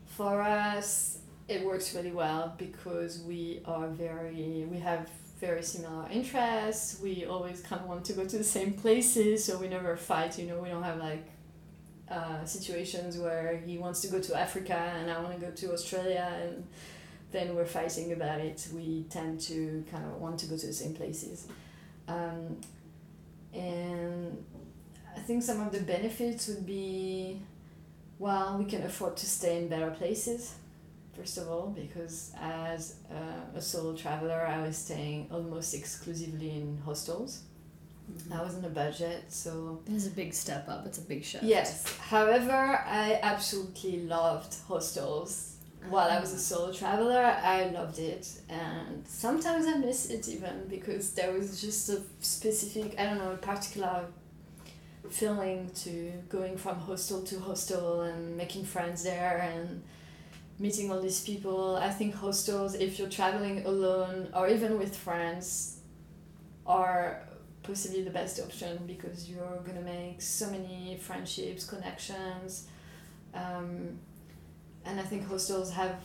[0.06, 7.00] for us, it works really well because we are very we have very similar interests.
[7.02, 10.38] We always kind of want to go to the same places, so we never fight.
[10.38, 11.28] You know, we don't have like
[12.10, 15.74] uh, situations where he wants to go to Africa and I want to go to
[15.74, 16.68] Australia, and
[17.32, 18.68] then we're fighting about it.
[18.74, 21.48] We tend to kind of want to go to the same places,
[22.08, 22.58] um,
[23.54, 24.44] and
[25.16, 27.42] I think some of the benefits would be,
[28.20, 30.56] well, we can afford to stay in better places
[31.14, 36.80] first of all, because as uh, a solo traveler, I was staying almost exclusively in
[36.86, 37.44] hostels.
[38.12, 38.32] Mhm.
[38.40, 40.86] I was on a budget, so It is a big step up.
[40.86, 41.44] It's a big shift.
[41.44, 41.84] yes.
[42.00, 45.51] However, I absolutely loved hostels.
[45.90, 50.68] While I was a solo traveler, I loved it, and sometimes I miss it even
[50.70, 54.06] because there was just a specific, I don't know, a particular
[55.10, 59.84] feeling to going from hostel to hostel and making friends there and
[60.60, 61.76] meeting all these people.
[61.76, 65.80] I think hostels, if you're traveling alone or even with friends,
[66.66, 67.24] are
[67.64, 72.68] possibly the best option because you're gonna make so many friendships, connections,
[73.34, 74.00] um,
[74.86, 76.02] and I think hostels have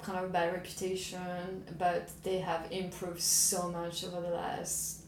[0.00, 5.02] kind of a bad reputation, but they have improved so much over the last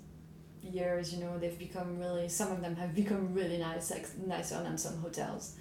[0.62, 1.12] years.
[1.12, 2.29] You know, they've become really.
[2.29, 5.57] Some of them have become really nice, like nicer than some hotels.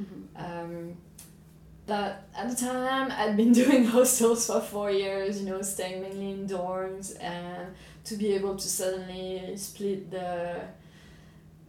[0.00, 0.26] Mhm.
[0.36, 0.96] Um,
[1.86, 6.30] but at the time, I'd been doing hostels for four years, you know, staying mainly
[6.32, 10.60] in dorms, and to be able to suddenly split the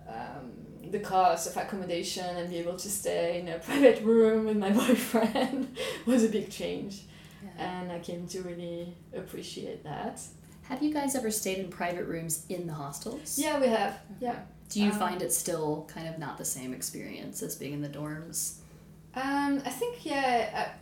[0.08, 0.52] um,
[0.91, 4.69] the cost of accommodation and be able to stay in a private room with my
[4.82, 7.04] boyfriend was a big change,
[7.43, 7.65] Yeah.
[7.82, 10.21] and I came to really appreciate that.
[10.63, 13.39] Have you guys ever stayed in private rooms in the hostels?
[13.39, 14.00] Yeah, we have.
[14.19, 14.39] Yeah.
[14.69, 17.82] Do you Um, find it still kind of not the same experience as being in
[17.82, 18.56] the dorms?
[19.15, 20.73] Um, I think yeah,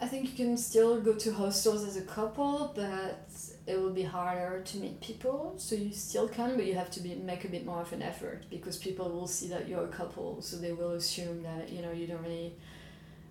[0.00, 3.28] I, I think you can still go to hostels as a couple, but
[3.72, 5.54] it will be harder to meet people.
[5.56, 8.02] So you still can, but you have to be make a bit more of an
[8.02, 11.82] effort because people will see that you're a couple, so they will assume that you
[11.82, 12.54] know you don't really.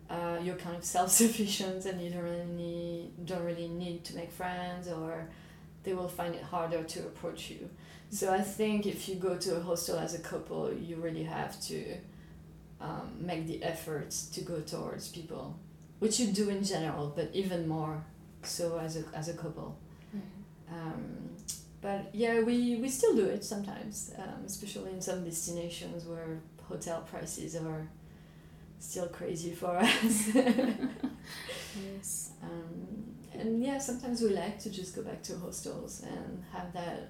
[0.10, 4.30] Uh, you're kind of self-sufficient and you don't really need, don't really need to make
[4.30, 5.30] friends or
[5.84, 7.70] they will find it harder to approach you
[8.10, 11.58] so i think if you go to a hostel as a couple you really have
[11.62, 11.98] to
[12.82, 15.58] um, make the effort to go towards people,
[16.00, 18.04] which you do in general, but even more
[18.44, 19.78] so as a, as a couple.
[20.72, 21.30] Um,
[21.82, 27.02] but yeah, we, we still do it sometimes, um, especially in some destinations where hotel
[27.02, 27.88] prices are
[28.80, 30.30] still crazy for us.
[31.76, 32.32] Yes.
[32.44, 37.10] um, and yeah, sometimes we like to just go back to hostels and have that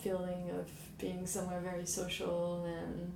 [0.00, 0.68] feeling of
[0.98, 3.12] being somewhere very social and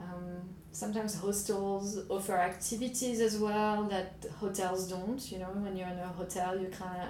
[0.00, 5.30] um, sometimes hostels offer activities as well that hotels don't.
[5.30, 7.08] You know, when you're in a hotel, you're kind of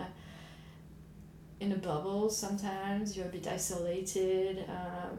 [1.61, 4.65] in a bubble sometimes, you're a bit isolated.
[4.69, 5.19] Um,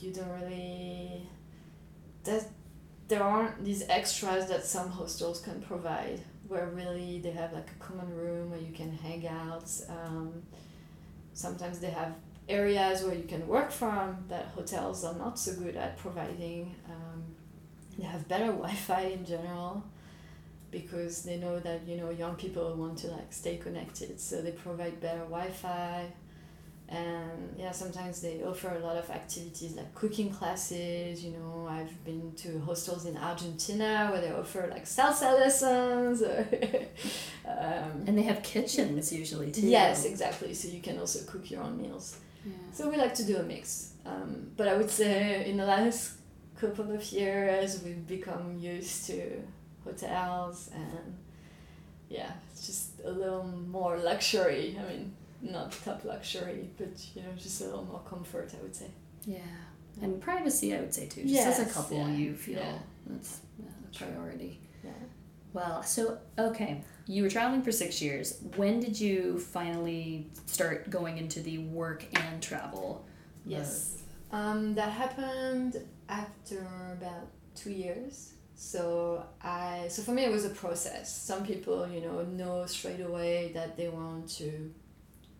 [0.00, 1.28] you don't really.
[2.24, 2.48] That,
[3.08, 7.84] there aren't these extras that some hostels can provide, where really they have like a
[7.84, 9.70] common room where you can hang out.
[9.88, 10.42] Um,
[11.34, 12.14] sometimes they have
[12.48, 16.74] areas where you can work from that hotels are not so good at providing.
[16.88, 17.22] Um,
[17.98, 19.84] they have better Wi-Fi in general
[20.80, 24.52] because they know that you know young people want to like stay connected, so they
[24.52, 26.06] provide better Wi-Fi.
[26.88, 31.24] And yeah, sometimes they offer a lot of activities like cooking classes.
[31.24, 36.22] You know, I've been to hostels in Argentina where they offer like salsa lessons.
[37.44, 39.66] um, And they have kitchens usually too.
[39.66, 40.54] Yes, exactly.
[40.54, 42.18] So you can also cook your own meals.
[42.44, 42.52] Yeah.
[42.72, 43.94] So we like to do a mix.
[44.04, 46.12] Um, but I would say in the last
[46.60, 49.42] couple of years we've become used to
[49.86, 51.16] hotels and
[52.08, 54.78] yeah, it's just a little more luxury.
[54.78, 55.12] I mean,
[55.42, 58.90] not top luxury, but you know, just a little more comfort, I would say.
[59.26, 59.38] Yeah,
[60.00, 61.22] and privacy, I would say too.
[61.22, 62.78] Just Yes, as a couple, yeah, you feel yeah.
[63.06, 64.60] that's a priority.
[64.84, 64.90] Yeah.
[65.52, 68.40] Well, so okay, you were traveling for six years.
[68.56, 73.04] When did you finally start going into the work and travel?
[73.44, 74.02] Yes.
[74.32, 78.32] Um, that happened after about two years.
[78.56, 81.14] So I so for me it was a process.
[81.14, 84.72] Some people, you know, know straight away that they want to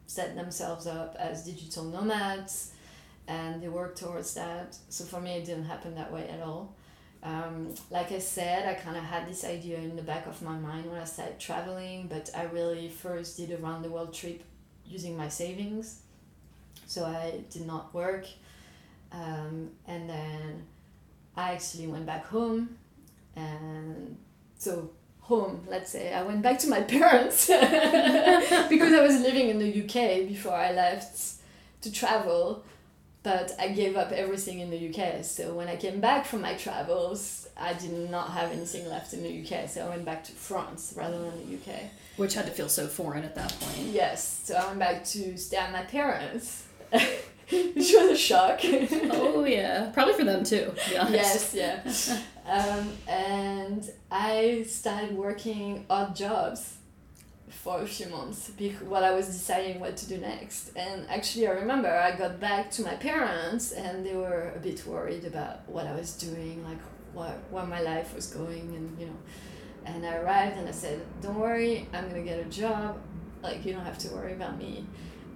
[0.06, 2.72] set themselves up as digital nomads
[3.26, 4.76] and they work towards that.
[4.90, 6.74] So for me it didn't happen that way at all.
[7.22, 10.56] Um, like I said, I kind of had this idea in the back of my
[10.56, 14.44] mind when I started traveling, but I really first did a round the world trip
[14.84, 16.02] using my savings.
[16.86, 18.26] So I did not work.
[19.10, 20.62] Um, and then
[21.34, 22.76] I actually went back home.
[23.36, 24.16] And
[24.58, 29.58] so, home, let's say, I went back to my parents because I was living in
[29.58, 31.34] the UK before I left
[31.82, 32.64] to travel.
[33.22, 35.24] But I gave up everything in the UK.
[35.24, 39.24] So when I came back from my travels, I did not have anything left in
[39.24, 39.68] the UK.
[39.68, 41.90] So I went back to France rather than the UK.
[42.16, 43.88] Which had to feel so foreign at that point.
[43.88, 46.66] Yes, so I went back to stay at my parents,
[47.50, 48.60] which was a shock.
[48.64, 50.72] oh yeah, probably for them too.
[50.88, 51.80] To be yes, yeah.
[52.48, 56.76] Um, and I started working odd jobs
[57.48, 58.50] for a few months
[58.86, 60.70] while I was deciding what to do next.
[60.76, 64.86] And actually, I remember I got back to my parents, and they were a bit
[64.86, 66.78] worried about what I was doing, like
[67.12, 69.18] what where my life was going, and you know.
[69.84, 72.98] And I arrived and I said, "Don't worry, I'm gonna get a job.
[73.40, 74.84] Like you don't have to worry about me."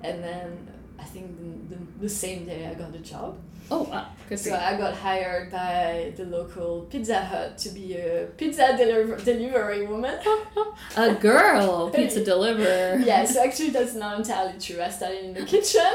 [0.02, 0.68] And then
[1.01, 3.38] I think the, the, the same day I got the job.
[3.72, 4.53] Oh wow, good So.
[4.55, 10.18] I got hired by the local Pizza Hut to be a pizza deliver- delivery woman.
[10.96, 12.98] A girl pizza deliverer.
[12.98, 14.82] yeah, so actually that's not entirely true.
[14.82, 15.92] I started in the kitchen.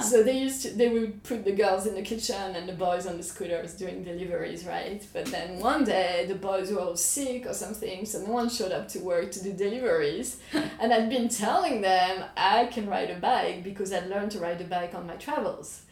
[0.00, 3.06] So they used to they would put the girls in the kitchen and the boys
[3.06, 5.06] on the scooters doing deliveries, right?
[5.12, 8.72] But then one day the boys were all sick or something, so no one showed
[8.72, 10.38] up to work to do deliveries.
[10.80, 14.60] and I'd been telling them I can ride a bike because I'd learned to ride
[14.60, 15.82] a bike on my travels.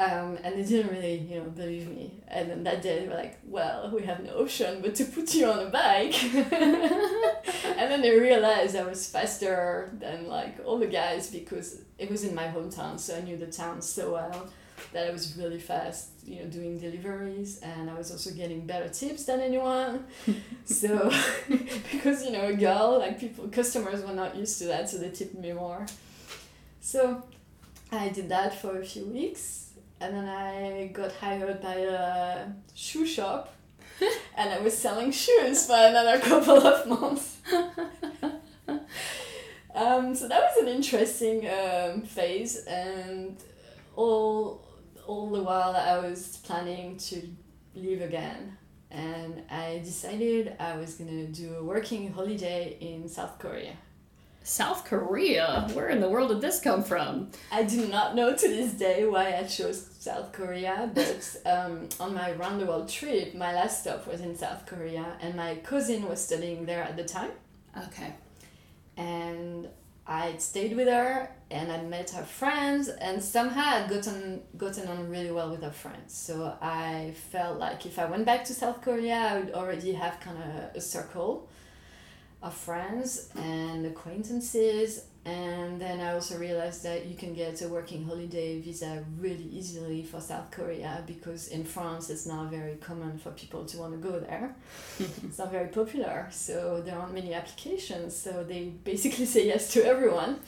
[0.00, 2.22] Um, and they didn't really, you know, believe me.
[2.26, 5.34] And then that day they were like, "Well, we have no option but to put
[5.34, 10.86] you on a bike." and then they realized I was faster than like all the
[10.86, 14.48] guys because it was in my hometown, so I knew the town so well
[14.94, 18.88] that I was really fast, you know, doing deliveries, and I was also getting better
[18.88, 20.06] tips than anyone.
[20.64, 21.12] so
[21.92, 25.10] because you know, a girl, like people, customers were not used to that, so they
[25.10, 25.84] tipped me more.
[26.80, 27.22] So
[27.92, 29.59] I did that for a few weeks,
[30.00, 33.54] and then I got hired by a shoe shop.
[34.36, 37.38] and I was selling shoes for another couple of months.
[39.74, 43.36] um, so that was an interesting um, phase, and
[43.96, 44.66] all
[45.06, 47.28] all the while I was planning to
[47.74, 48.56] leave again,
[48.90, 53.76] and I decided I was gonna do a working holiday in South Korea.
[54.42, 55.68] South Korea.
[55.74, 57.30] Where in the world did this come from?
[57.52, 62.14] I do not know to this day why I chose South Korea, but um, on
[62.14, 66.08] my round the world trip, my last stop was in South Korea, and my cousin
[66.08, 67.30] was studying there at the time.
[67.86, 68.12] Okay.
[68.96, 69.68] and
[70.06, 75.08] I stayed with her and I met her friends and somehow I'd gotten gotten on
[75.08, 76.14] really well with her friends.
[76.14, 80.18] So I felt like if I went back to South Korea I would already have
[80.20, 81.48] kind of a circle
[82.42, 88.04] of friends and acquaintances and then I also realized that you can get a working
[88.04, 93.30] holiday visa really easily for South Korea because in France it's not very common for
[93.32, 94.56] people to want to go there.
[94.98, 99.84] It's not very popular so there aren't many applications so they basically say yes to
[99.84, 100.40] everyone.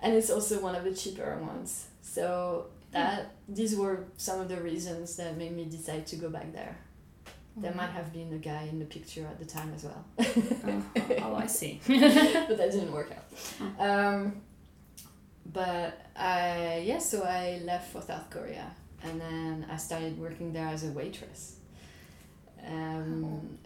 [0.00, 1.86] And it's also one of the cheaper ones.
[2.00, 6.52] So that these were some of the reasons that made me decide to go back
[6.54, 6.78] there.
[7.58, 10.04] There might have been a guy in the picture at the time as well.
[10.18, 10.80] Uh-huh.
[10.96, 11.14] Oh,
[11.46, 11.80] I see.
[11.86, 13.26] but that didn't work out.
[13.88, 14.42] Um,
[15.52, 18.68] but I yeah so I left for South Korea
[19.04, 21.56] and then I started working there as a waitress.
[22.66, 23.58] Um,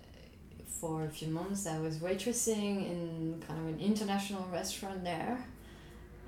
[0.78, 5.38] for a few months I was waitressing in kind of an international restaurant there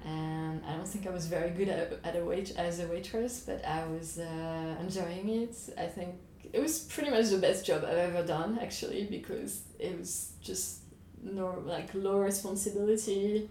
[0.06, 3.40] and I don't think I was very good at, at a wait as a waitress
[3.40, 5.54] but I was uh, enjoying it.
[5.76, 6.14] I think
[6.50, 10.81] it was pretty much the best job I've ever done actually because it was just
[11.22, 13.48] no like low responsibility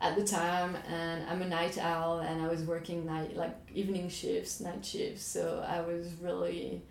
[0.00, 4.08] at the time and I'm a night owl and I was working night like evening
[4.08, 6.82] shifts night shifts so I was really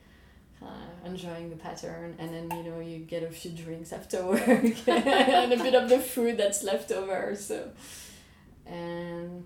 [0.62, 4.88] uh, enjoying the pattern and then you know you get a few drinks after work
[4.88, 7.70] and a bit of the food that's left over so
[8.66, 9.44] and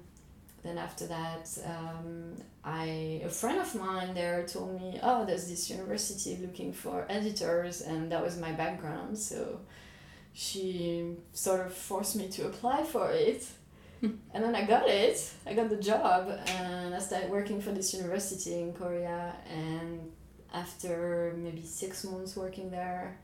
[0.66, 2.34] then after that, um,
[2.64, 7.82] I a friend of mine there told me, oh, there's this university looking for editors,
[7.82, 9.18] and that was my background.
[9.18, 9.60] So
[10.36, 13.48] she sort of forced me to apply for it.
[14.02, 14.16] Hmm.
[14.34, 15.18] and then I got it.
[15.48, 19.34] I got the job, and I started working for this university in Korea.
[19.50, 20.12] And
[20.54, 23.18] after maybe six months working there,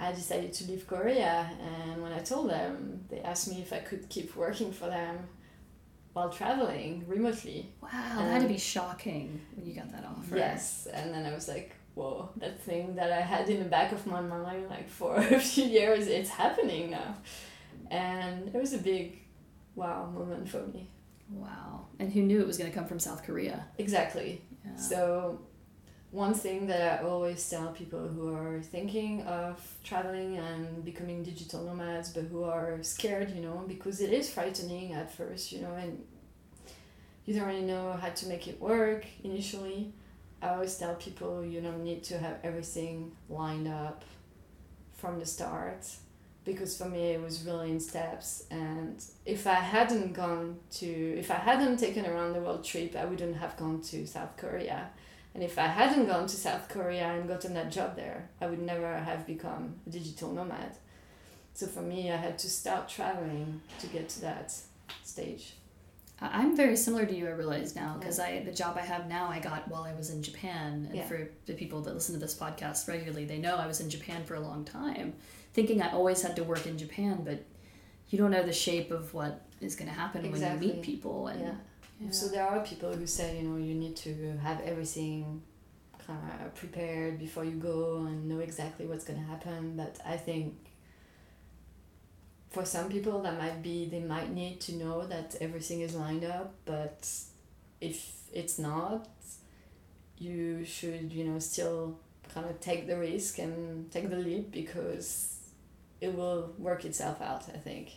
[0.00, 1.50] I decided to leave Korea.
[1.60, 5.28] And when I told them, they asked me if I could keep working for them
[6.14, 7.68] while traveling remotely.
[7.82, 10.38] Wow, that had to be shocking when you got that offer.
[10.38, 13.90] Yes, and then I was like, whoa, that thing that I had in the back
[13.90, 17.16] of my mind like for a few years, it's happening now.
[17.90, 19.18] And it was a big
[19.74, 20.90] wow moment for me.
[21.30, 21.86] Wow.
[21.98, 23.66] And who knew it was going to come from South Korea?
[23.78, 24.42] Exactly.
[24.64, 24.76] Yeah.
[24.76, 25.40] So
[26.10, 31.62] one thing that I always tell people who are thinking of traveling and becoming digital
[31.62, 35.74] nomads, but who are scared, you know, because it is frightening at first, you know,
[35.74, 36.04] and
[37.24, 39.94] you don't really know how to make it work initially.
[40.42, 44.04] I always tell people you don't need to have everything lined up
[44.94, 45.86] from the start
[46.44, 51.30] because for me it was really in steps and if i hadn't gone to if
[51.30, 54.88] i hadn't taken around the world trip i wouldn't have gone to south korea
[55.36, 58.62] and if I hadn't gone to South Korea and gotten that job there, I would
[58.62, 60.78] never have become a digital nomad.
[61.52, 64.54] So for me, I had to start traveling to get to that
[65.04, 65.52] stage.
[66.20, 67.26] I'm very similar to you.
[67.26, 70.10] I realize now because I the job I have now I got while I was
[70.10, 70.86] in Japan.
[70.88, 71.06] And yeah.
[71.06, 74.24] for the people that listen to this podcast regularly, they know I was in Japan
[74.24, 75.14] for a long time,
[75.52, 77.22] thinking I always had to work in Japan.
[77.22, 77.44] But
[78.08, 80.68] you don't know the shape of what is going to happen exactly.
[80.68, 81.40] when you meet people and.
[81.40, 81.54] Yeah
[82.00, 82.10] yeah.
[82.10, 85.42] So there are people who say, you know, you need to have everything
[86.06, 89.76] kind of prepared before you go and know exactly what's going to happen.
[89.76, 90.54] But I think
[92.56, 96.24] for some people that might be, they might need to know that everything is lined
[96.24, 96.54] up.
[96.64, 97.08] But
[97.80, 99.08] if it's not,
[100.16, 101.98] you should, you know, still
[102.32, 105.36] kind of take the risk and take the leap because
[106.00, 107.92] it will work itself out, I think.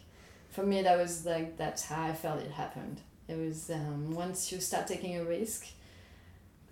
[0.49, 2.99] For me, that was like, that's how I felt it happened
[3.29, 5.67] it was um, once you start taking a risk,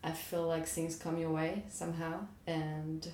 [0.04, 3.08] I feel like things come your way somehow, and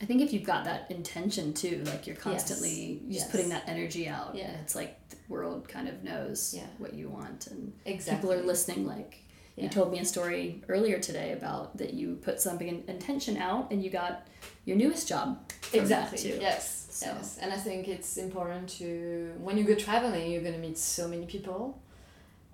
[0.00, 3.14] I think if you've got that intention too, like you're constantly yes.
[3.14, 3.30] just yes.
[3.30, 4.50] putting that energy out, yeah.
[4.60, 6.66] it's like the world kind of knows yeah.
[6.78, 8.16] what you want, and exactly.
[8.16, 8.86] people are listening.
[8.86, 9.22] Like
[9.56, 9.64] yeah.
[9.64, 13.70] you told me a story earlier today about that you put something in intention out,
[13.70, 14.26] and you got
[14.66, 15.50] your newest job.
[15.72, 16.38] Exactly.
[16.40, 16.88] Yes.
[16.90, 17.06] So.
[17.06, 17.38] Yes.
[17.40, 21.26] And I think it's important to when you go traveling, you're gonna meet so many
[21.26, 21.80] people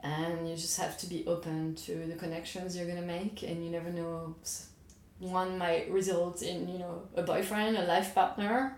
[0.03, 3.70] and you just have to be open to the connections you're gonna make and you
[3.70, 4.34] never know
[5.23, 8.77] one might result in you know a boyfriend a life partner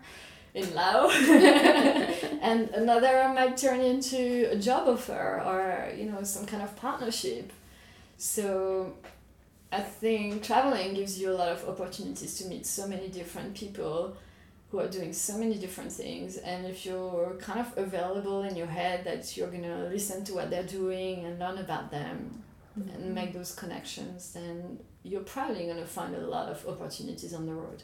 [0.53, 6.63] in Laos and another might turn into a job offer or you know some kind
[6.63, 7.51] of partnership.
[8.17, 8.93] So
[9.71, 14.15] I think traveling gives you a lot of opportunities to meet so many different people
[14.71, 16.37] who are doing so many different things.
[16.37, 20.33] And if you're kind of available in your head that you're going to listen to
[20.35, 22.43] what they're doing and learn about them
[22.79, 22.89] mm-hmm.
[22.89, 27.45] and make those connections then you're probably going to find a lot of opportunities on
[27.45, 27.83] the road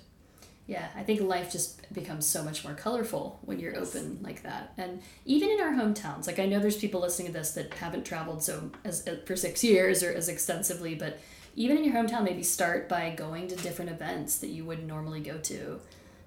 [0.67, 3.95] yeah i think life just becomes so much more colorful when you're yes.
[3.95, 7.33] open like that and even in our hometowns like i know there's people listening to
[7.33, 11.19] this that haven't traveled so as, as for six years or as extensively but
[11.55, 15.19] even in your hometown maybe start by going to different events that you wouldn't normally
[15.19, 15.79] go to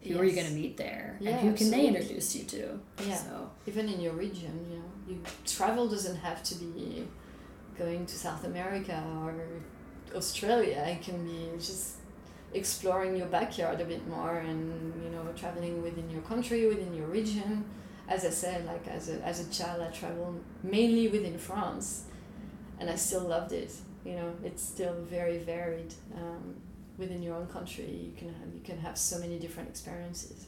[0.03, 0.19] who yes.
[0.19, 1.81] are you going to meet there yeah, and who can absolutely.
[1.81, 6.17] they introduce you to yeah so even in your region you know you travel doesn't
[6.17, 7.07] have to be
[7.79, 9.35] going to south america or
[10.15, 11.97] australia it can be just
[12.53, 17.07] exploring your backyard a bit more and you know traveling within your country within your
[17.07, 17.65] region.
[18.07, 22.05] As i said like as a, as a child i traveled mainly within france
[22.79, 23.73] and i still loved it
[24.05, 24.33] you know?
[24.45, 26.55] It's still very varied um,
[26.99, 27.85] within your own country.
[27.87, 30.47] You can have, you can have so many different experiences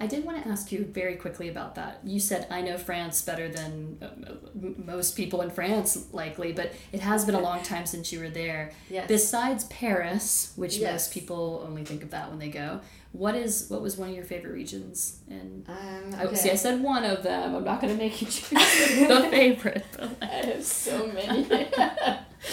[0.00, 2.00] I did want to ask you very quickly about that.
[2.04, 7.00] You said I know France better than uh, most people in France, likely, but it
[7.00, 8.72] has been a long time since you were there.
[8.88, 9.08] Yes.
[9.08, 10.92] Besides Paris, which yes.
[10.92, 12.80] most people only think of that when they go,
[13.12, 15.20] what is what was one of your favorite regions?
[15.28, 16.28] And um, okay.
[16.28, 17.54] I, see, I said one of them.
[17.54, 19.84] I'm not going to make you choose the favorite.
[20.22, 21.46] I have so many.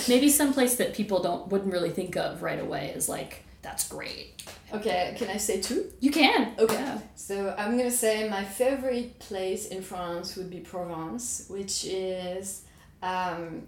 [0.08, 4.44] maybe someplace that people don't wouldn't really think of right away is like that's great.
[4.72, 5.92] Okay, can I say two?
[6.00, 6.54] You can.
[6.60, 6.76] Okay.
[6.76, 7.00] Yeah.
[7.16, 12.64] So I'm gonna say my favorite place in France would be Provence, which is
[13.02, 13.68] um,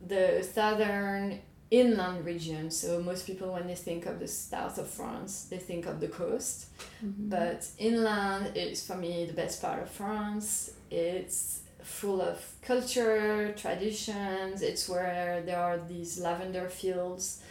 [0.00, 1.40] the southern
[1.70, 2.70] inland region.
[2.70, 6.08] So most people, when they think of the south of France, they think of the
[6.08, 6.68] coast.
[7.04, 7.28] Mm-hmm.
[7.28, 10.70] But inland is for me the best part of France.
[10.90, 14.62] It's full of culture, traditions.
[14.62, 17.42] It's where there are these lavender fields.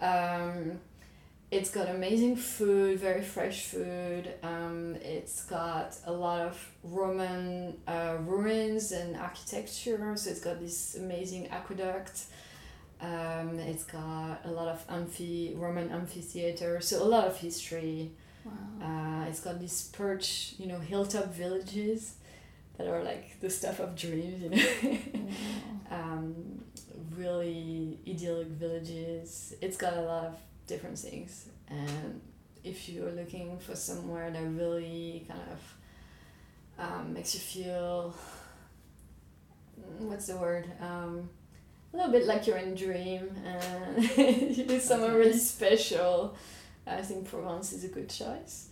[0.00, 0.80] Um,
[1.54, 4.34] it's got amazing food, very fresh food.
[4.42, 10.16] Um, it's got a lot of Roman uh, ruins and architecture.
[10.16, 12.24] So it's got this amazing aqueduct.
[13.00, 16.80] Um, it's got a lot of amphi Roman amphitheater.
[16.80, 18.10] So a lot of history.
[18.44, 19.22] Wow.
[19.24, 22.16] Uh, it's got these perch, you know, hilltop villages
[22.76, 24.98] that are like the stuff of dreams, you know.
[25.90, 25.96] Wow.
[25.98, 26.34] um,
[27.16, 29.54] really idyllic villages.
[29.62, 30.36] It's got a lot of
[30.66, 32.20] different things, and
[32.62, 35.74] if you're looking for somewhere that really kind of
[36.78, 38.14] um, makes you feel,
[39.78, 40.66] mm, what's the word?
[40.80, 41.28] Um,
[41.92, 44.16] a little bit like you're in a dream, and
[44.56, 46.36] you do somewhere really special.
[46.86, 48.68] I think Provence is a good choice.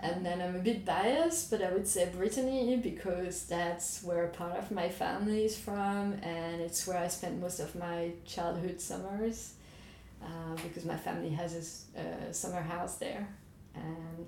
[0.00, 4.56] And then I'm a bit biased, but I would say Brittany because that's where part
[4.56, 9.54] of my family is from, and it's where I spent most of my childhood summers.
[10.22, 12.00] Uh, because my family has a
[12.30, 13.28] a summer house there,
[13.74, 14.26] and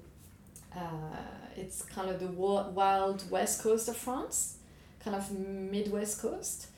[0.77, 1.17] uh,
[1.57, 4.59] it's kind of the wild west coast of France,
[5.05, 6.69] kind of midwest coast,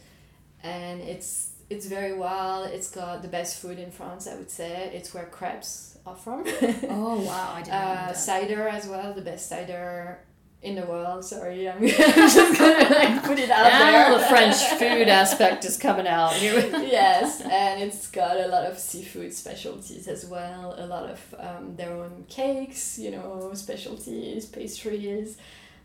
[0.63, 2.71] and it's it's very wild.
[2.71, 4.91] It's got the best food in France, I would say.
[4.95, 6.45] It's where crepes are from.
[6.89, 7.53] Oh wow!
[7.55, 7.77] I didn't know
[8.11, 10.21] uh, cider as well, the best cider
[10.63, 11.25] in the world.
[11.25, 14.19] Sorry, I'm, I'm just gonna like put it out now there.
[14.19, 19.33] the French food aspect is coming out yes, and it's got a lot of seafood
[19.35, 20.75] specialties as well.
[20.79, 25.37] A lot of um, their own cakes, you know, specialties, pastries.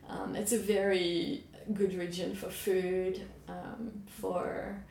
[0.10, 4.84] Um, it's a very good region for food, um, for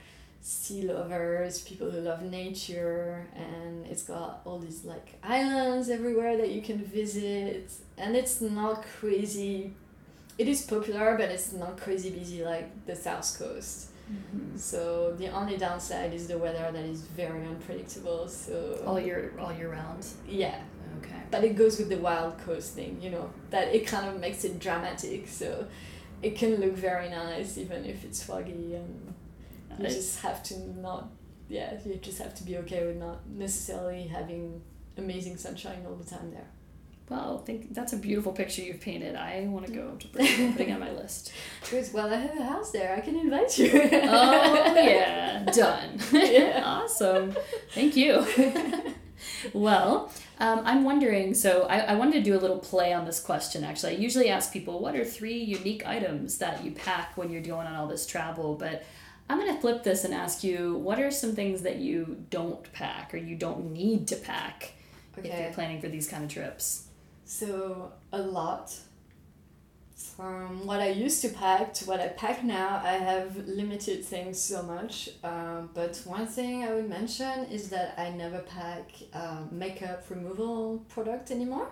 [0.49, 6.51] sea lovers, people who love nature, and it's got all these like islands everywhere that
[6.51, 9.72] you can visit, and it's not crazy.
[10.38, 13.88] It is popular, but it's not crazy busy like the south coast.
[14.09, 14.57] Mhm.
[14.57, 18.28] So the only downside is the weather that is very unpredictable.
[18.28, 20.07] So All year, all year round.
[20.28, 20.61] yeah,
[20.99, 21.22] Okay.
[21.32, 24.44] but it goes with the wild coast thing, you know, that it kind of makes
[24.44, 25.26] it dramatic.
[25.26, 25.66] So
[26.22, 29.12] it can look very nice even if it's foggy, and
[29.78, 31.10] you just have to not,
[31.48, 34.62] yeah, you just have to be okay with not necessarily having
[34.96, 36.46] amazing sunshine all the time there.
[37.08, 39.14] Well, think that's a beautiful picture you've painted.
[39.14, 40.52] I want to go to Britain.
[40.52, 41.32] putting on my list.
[41.70, 41.88] Good.
[41.92, 42.96] Well, I have a house there.
[42.96, 43.70] I can invite you.
[43.72, 46.00] Oh yeah, done.
[46.12, 46.62] Yeah.
[46.64, 47.36] awesome.
[47.72, 48.26] Thank you.
[49.52, 51.32] well, um, I'm wondering.
[51.34, 53.62] So I, I wanted to do a little play on this question.
[53.62, 57.40] Actually, I usually ask people, "What are three unique items that you pack when you're
[57.42, 58.84] going on all this travel?" But
[59.28, 63.12] I'm gonna flip this and ask you, what are some things that you don't pack
[63.12, 64.72] or you don't need to pack
[65.16, 66.86] if you're planning for these kind of trips?
[67.24, 68.72] So a lot.
[69.96, 74.40] From what I used to pack to what I pack now, I have limited things
[74.40, 75.10] so much.
[75.24, 80.84] Um, but one thing I would mention is that I never pack um, makeup removal
[80.88, 81.68] product anymore.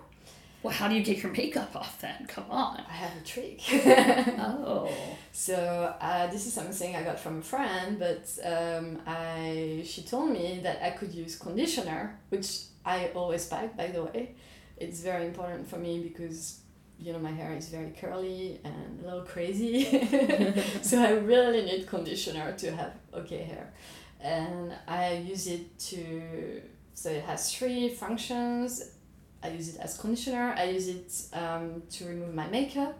[0.64, 2.24] Well, how do you get your makeup off then?
[2.26, 2.82] Come on.
[2.88, 3.60] I have a trick.
[4.38, 4.90] Oh.
[5.30, 10.30] So uh, this is something I got from a friend, but um, I she told
[10.30, 13.76] me that I could use conditioner, which I always pack.
[13.76, 14.36] By the way,
[14.78, 16.60] it's very important for me because
[16.98, 19.84] you know my hair is very curly and a little crazy,
[20.82, 23.72] so I really need conditioner to have okay hair,
[24.20, 26.62] and I use it to.
[26.94, 28.93] So it has three functions.
[29.44, 30.54] I use it as conditioner.
[30.56, 32.98] I use it um, to remove my makeup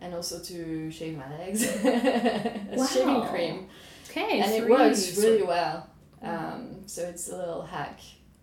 [0.00, 1.62] and also to shave my legs
[2.72, 3.66] as shaving cream
[4.10, 4.40] Okay.
[4.40, 5.88] and it works really well
[6.22, 7.98] um, so it's a little hack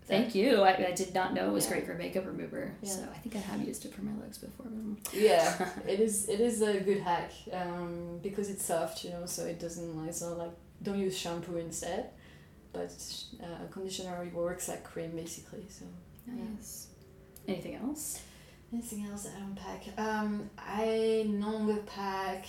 [0.07, 0.61] Thank you.
[0.61, 1.71] I, I did not know it was Yeah.
[1.71, 2.71] great for makeup remover.
[2.83, 2.89] Yeah.
[2.91, 4.67] So I think I have used it for my legs before.
[5.13, 9.45] yeah it is it is a good hack um, because it's soft you know so
[9.45, 10.51] it doesn't like so like
[10.83, 12.03] don't use shampoo instead
[12.71, 12.91] but
[13.45, 15.85] uh, conditioner works like cream basically so
[16.27, 16.87] Nice.
[17.47, 18.21] Anything else?
[18.73, 19.55] Anything else I don't?
[19.97, 22.45] Um, I no longer pack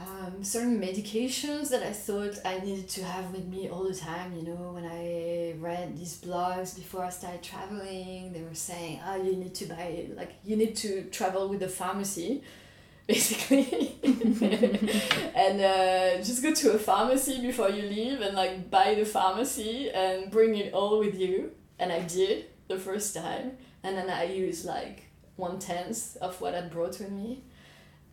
[0.00, 4.34] um, certain medications that I thought I needed to have with me all the time.
[4.34, 9.16] You know, when I read these blogs before I started traveling, they were saying, "Oh,
[9.22, 12.42] you need to buy like you need to travel with a pharmacy."
[13.10, 19.04] Basically, and uh, just go to a pharmacy before you leave and like buy the
[19.04, 21.50] pharmacy and bring it all with you.
[21.80, 26.54] And I did the first time, and then I used like one tenth of what
[26.54, 27.42] I brought with me.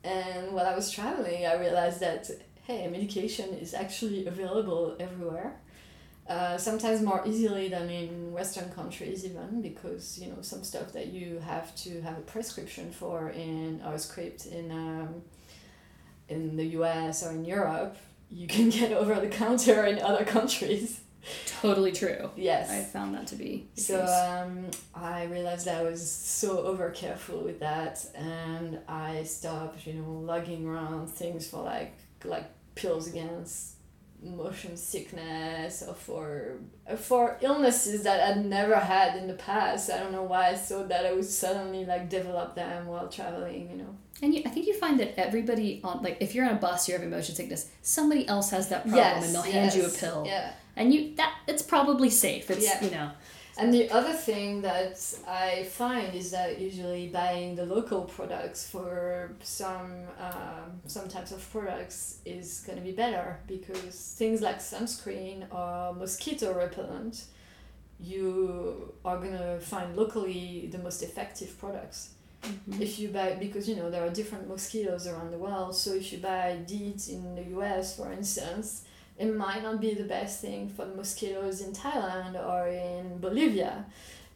[0.03, 2.29] And while I was traveling, I realized that
[2.65, 5.55] hey, medication is actually available everywhere.
[6.27, 11.07] Uh, sometimes more easily than in Western countries, even because you know some stuff that
[11.07, 15.21] you have to have a prescription for in a script in um,
[16.27, 17.95] in the US or in Europe,
[18.29, 20.99] you can get over the counter in other countries.
[21.61, 22.29] Totally true.
[22.35, 22.69] Yes.
[22.69, 23.67] I found that to be.
[23.75, 29.85] So um, I realized that I was so over careful with that, and I stopped,
[29.87, 33.73] you know, lugging around things for like like pills against
[34.23, 36.57] motion sickness or for
[36.97, 39.89] for illnesses that I'd never had in the past.
[39.91, 43.69] I don't know why I thought that I would suddenly like develop them while traveling,
[43.69, 43.95] you know.
[44.21, 46.87] And you, I think you find that everybody on like if you're on a bus,
[46.87, 47.69] you have motion sickness.
[47.81, 50.23] Somebody else has that problem, Yes, and they'll hand you a pill.
[50.25, 50.53] Yeah.
[50.77, 52.49] And you that it's probably safe.
[52.49, 52.83] It's Yeah.
[52.83, 53.11] you know.
[53.59, 59.31] And the other thing that I find is that usually buying the local products for
[59.41, 65.37] some um, some types of products is going to be better because things like sunscreen
[65.51, 67.25] or mosquito repellent,
[67.99, 72.09] you are going to find locally the most effective products.
[72.79, 76.13] If you buy because you know there are different mosquitoes around the world, so if
[76.13, 77.97] you buy DEET in the U.S.
[77.97, 78.83] for instance,
[79.17, 83.85] it might not be the best thing for the mosquitoes in Thailand or in Bolivia.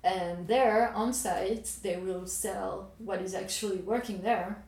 [0.04, 4.64] And there, on site, they will sell what is actually working there.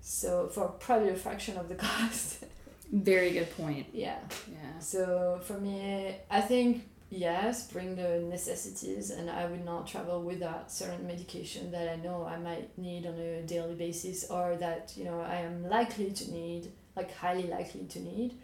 [0.00, 2.44] So, for probably a fraction of the cost.
[2.90, 3.86] Very good point.
[3.92, 4.18] yeah.
[4.50, 4.78] Yeah.
[4.78, 10.72] So, for me, I think yes, bring the necessities, and I would not travel without
[10.72, 15.04] certain medication that I know I might need on a daily basis or that, you
[15.04, 18.34] know, I am likely to need, like highly likely to need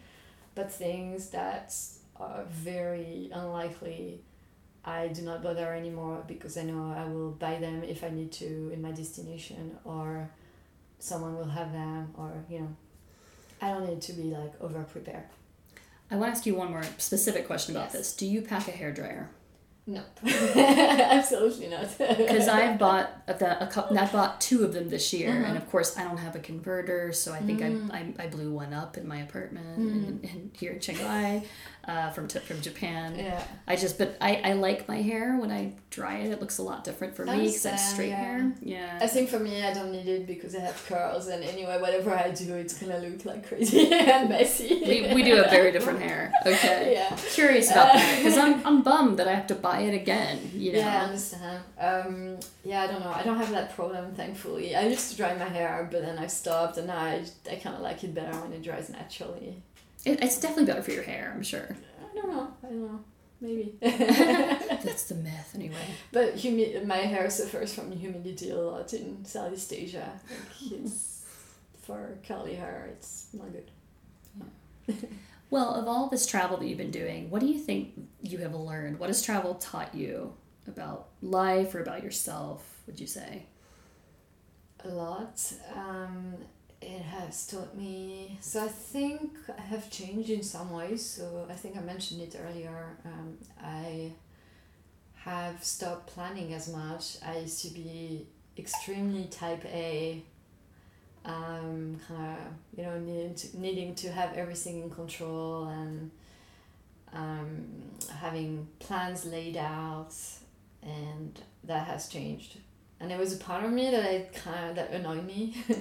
[0.55, 1.73] but things that
[2.17, 4.21] are very unlikely
[4.83, 8.31] I do not bother anymore because I know I will buy them if I need
[8.33, 10.29] to in my destination or
[10.99, 12.75] someone will have them or you know
[13.61, 15.25] I don't need to be like over prepared.
[16.09, 17.93] I want to ask you one more specific question about Yes.
[17.93, 18.15] this.
[18.15, 19.29] Do you pack a hair dryer?
[19.87, 21.97] No, absolutely not.
[21.97, 23.97] Because I've bought a, the, a couple.
[23.97, 25.45] I bought two of them this year, Uh-huh.
[25.47, 27.91] and of course I don't have a converter, so I think Mm.
[27.91, 31.43] I, I, I blew one up in my apartment in, in, here in Chiang Shanghai,
[31.87, 33.15] uh, from t- from Japan.
[33.17, 33.43] yeah.
[33.67, 36.31] I just, but I, I like my hair when I dry it.
[36.31, 38.15] It looks a lot different for me because I have straight yeah.
[38.15, 38.53] hair.
[38.61, 38.99] Yeah.
[39.01, 42.13] I think for me, I don't need it because I have curls, and anyway, whatever
[42.13, 44.81] I do, it's gonna look like crazy and messy.
[44.85, 46.31] we, we do have very different hair.
[46.45, 46.93] Okay.
[46.93, 47.15] yeah.
[47.31, 50.51] Curious about that because I'm, I'm bummed that I have to buy it again.
[50.53, 50.79] You know.
[50.79, 51.63] Yeah, I understand.
[51.79, 53.11] Um, yeah, I don't know.
[53.11, 54.75] I don't have that problem, thankfully.
[54.75, 57.75] I used to dry my hair, but then I stopped, and now I, I kind
[57.75, 59.63] of like it better when it dries naturally.
[60.05, 61.31] It, it's definitely better for your hair.
[61.35, 61.75] I'm sure.
[61.99, 62.53] I don't know.
[62.63, 62.99] I don't know.
[63.39, 63.75] Maybe.
[63.81, 65.75] That's the myth, anyway.
[66.11, 70.11] but humi- my hair suffers from humidity a lot in Southeast Asia.
[70.71, 71.25] Like it's
[71.81, 73.71] for curly hair, it's not good.
[75.49, 78.53] Well, of all this travel that you've been doing, what do you think you have
[78.55, 78.99] learned?
[78.99, 80.33] What has travel taught you
[80.67, 83.47] about life or about yourself, would you say?
[84.83, 85.41] a lot.
[85.75, 86.35] Um,
[86.81, 88.37] it has taught me.
[88.41, 91.05] So I think I have changed in some ways.
[91.05, 92.97] So I think I mentioned it earlier.
[93.05, 94.11] Um, I
[95.15, 97.17] have stopped planning as much.
[97.25, 98.25] I used to be
[98.57, 100.23] extremely type A.
[101.23, 102.37] Um, kind of
[102.75, 106.09] you know needing to, needing to have everything in control and
[107.13, 107.67] um,
[108.19, 110.15] having plans laid out,
[110.81, 112.57] and that has changed
[113.01, 115.55] and there was a part of me that I kind of that annoyed me.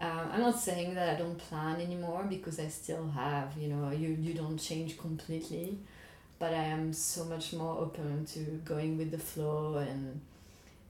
[0.00, 3.90] um, I'm not saying that I don't plan anymore because I still have you know
[3.90, 5.78] you you don't change completely,
[6.38, 10.20] but I am so much more open to going with the flow and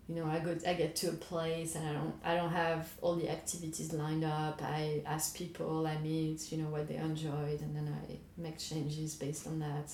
[0.08, 2.90] you know I go I get to a place and I don't I don't have
[3.00, 4.60] all the activities lined up.
[4.62, 9.14] I ask people I meet you know what they enjoyed and then I make changes
[9.14, 9.90] based on that.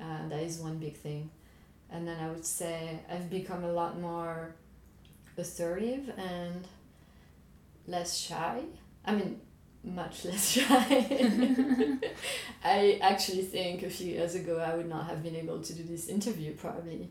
[0.00, 1.30] Uh, that is one big thing
[1.90, 4.54] and then I would say I've become a lot more
[5.36, 6.66] assertive and
[7.86, 8.62] less shy.
[9.04, 9.40] I mean,
[9.82, 11.98] much less shy.
[12.64, 15.82] I actually think a few years ago I would not have been able to do
[15.82, 17.10] this interview probably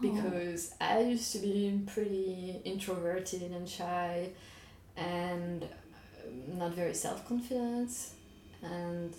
[0.00, 4.30] because I used to be pretty introverted and shy
[4.96, 7.90] and um, not very self confident
[8.62, 9.14] and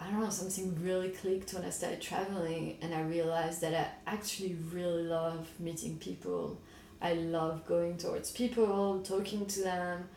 [0.00, 4.12] I don't know, something really clicked when I started traveling and I realized that I
[4.12, 6.60] actually really love meeting people.
[7.00, 10.08] I love going towards people, talking to them.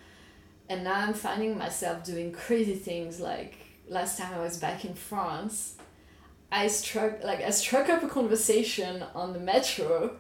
[0.69, 3.57] And now I'm finding myself doing crazy things like
[3.91, 5.75] last time I was back in France,
[6.51, 10.17] I struck like I struck up a conversation on the metro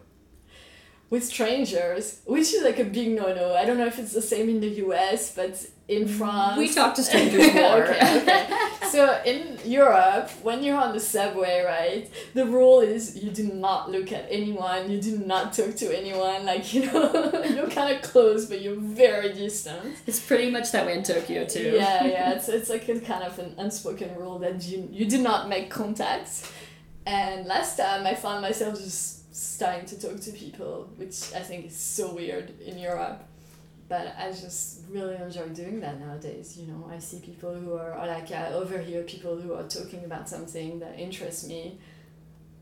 [1.09, 3.55] with strangers, which is like a big no no.
[3.55, 6.95] I don't know if it's the same in the US, but in France We talk
[6.95, 7.83] to strangers more.
[7.83, 8.47] okay, okay.
[8.89, 13.91] so in Europe, when you're on the subway, right, the rule is you do not
[13.91, 16.45] look at anyone, you do not talk to anyone.
[16.45, 19.97] Like you know, you're kind of close, but you're very distant.
[20.07, 21.73] It's pretty much that way in Tokyo too.
[21.75, 22.31] Yeah, yeah.
[22.35, 25.69] It's it's like a kind of an unspoken rule that you you do not make
[25.69, 26.49] contact.
[27.05, 31.65] And last time I found myself just starting to talk to people, which I think
[31.65, 33.23] is so weird in Europe
[33.91, 36.57] but I just really enjoy doing that nowadays.
[36.57, 40.05] You know, I see people who are, or like I overhear people who are talking
[40.05, 41.77] about something that interests me.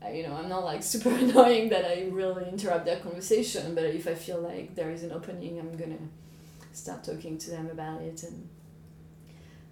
[0.02, 3.84] I, you know, I'm not like super annoying that I really interrupt their conversation, but
[3.84, 6.02] if I feel like there is an opening, I'm gonna
[6.72, 8.48] start talking to them about it, and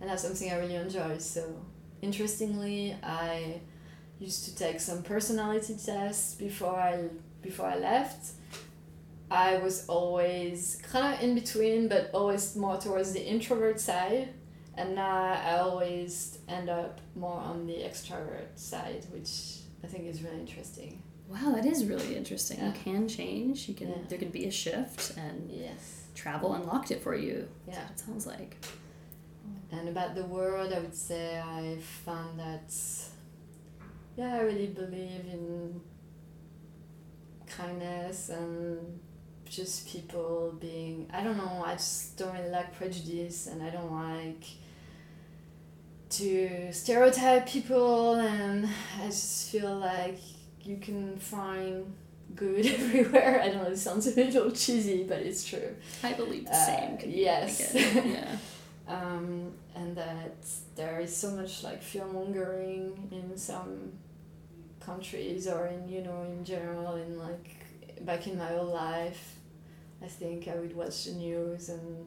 [0.01, 1.19] and that's something I really enjoy.
[1.19, 1.43] So,
[2.01, 3.63] interestingly, I
[4.21, 7.09] used to take some personality tests before I
[7.43, 8.38] before I left
[9.31, 14.31] I was always kind of in between, but always more towards the introvert side.
[14.77, 20.23] And now I always end up more on the extrovert side, which I think is
[20.23, 21.03] really interesting.
[21.29, 22.59] Wow, that is really interesting.
[22.59, 22.69] Yeah.
[22.69, 23.69] You can change.
[23.69, 23.89] You can.
[23.89, 23.97] Yeah.
[24.09, 27.49] There can be a shift, and yes, travel unlocked it for you.
[27.67, 28.57] Yeah, it sounds like.
[29.71, 32.73] And about the world, I would say I found that.
[34.17, 35.81] Yeah, I really believe in
[37.47, 38.99] kindness and
[39.51, 43.93] just people being I don't know I just don't really like prejudice and I don't
[43.93, 44.45] like
[46.11, 48.69] to stereotype people and
[49.01, 50.19] I just feel like
[50.63, 51.93] you can find
[52.35, 53.41] good everywhere.
[53.43, 55.75] I don't know, it sounds a little cheesy, but it's true.
[56.03, 56.95] I believe the same.
[56.95, 57.75] Uh, yes.
[57.75, 58.37] yeah.
[58.89, 60.37] um, and that
[60.77, 63.93] there is so much like fear mongering in some
[64.81, 67.57] countries or in you know in general in like
[68.03, 69.38] back in my old life
[70.03, 72.07] I think I would watch the news and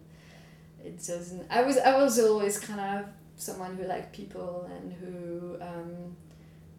[0.84, 1.46] it doesn't.
[1.50, 6.16] I was I was always kind of someone who liked people and who um,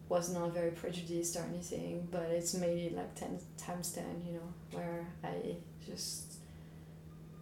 [0.09, 4.53] was not very prejudiced or anything, but it's maybe like ten times ten, you know,
[4.71, 5.55] where I
[5.85, 6.35] just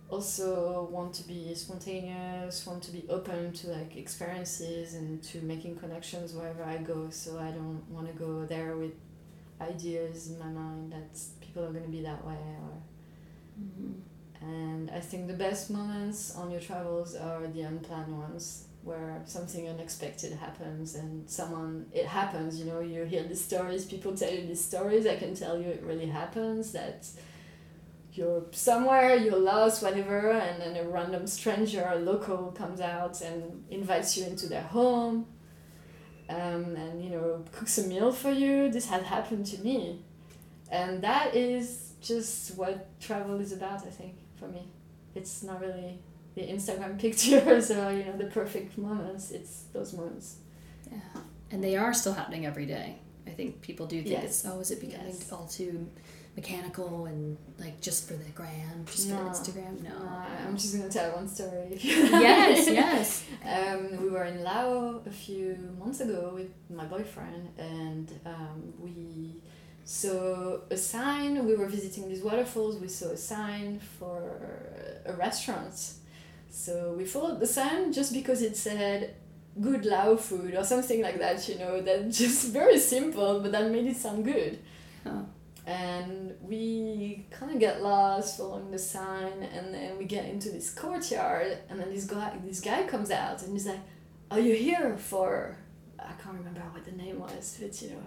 [0.10, 5.78] also want to be spontaneous, want to be open to like experiences and to making
[5.78, 7.10] connections wherever I go.
[7.10, 8.92] So I don't want to go there with
[9.62, 12.82] ideas in my mind that people are going to be that way or
[14.42, 19.70] And I think the best moments on your travels are the unplanned ones where something
[19.70, 24.48] unexpected happens and someone it happens you know you hear the stories people tell you
[24.48, 27.08] these stories i can tell you it really happens that
[28.14, 33.64] you're somewhere you're lost whatever and then a random stranger a local comes out and
[33.70, 35.28] invites you into their home
[36.32, 38.70] um, and you know cooks a meal for you.
[38.70, 40.00] This has happened to me.
[40.72, 44.68] And that is just what travel is about, I think, for me.
[45.16, 46.00] It's not really
[46.36, 49.32] the Instagram pictures or, you know, the perfect moments.
[49.32, 50.38] It's those moments.
[50.92, 51.00] Yeah.
[51.52, 52.98] And they are still happening every day.
[53.28, 54.24] I think people do think yes.
[54.24, 55.32] it's, oh, is it becoming yes.
[55.32, 55.88] all too
[56.36, 59.18] mechanical and like just for the gram, just no.
[59.18, 59.84] for Instagram?
[59.84, 59.90] No.
[59.90, 60.24] no.
[60.48, 61.78] I'm just going to tell one story.
[61.82, 63.26] yes, yes.
[63.46, 69.36] Um, we were in Laos a few months ago with my boyfriend and um, we
[69.86, 75.94] so a sign, we were visiting these waterfalls, we saw a sign for a restaurant.
[76.50, 79.16] So we followed the sign just because it said
[79.60, 83.72] good Lao food or something like that, you know, that just very simple, but that
[83.72, 84.60] made it sound good.
[85.06, 85.26] Oh.
[85.66, 90.74] And we kind of get lost following the sign, and then we get into this
[90.74, 93.80] courtyard, and then this guy, this guy comes out, and he's like,
[94.32, 95.56] "Are you here for?"
[96.00, 98.04] I can't remember what the name was, but you know,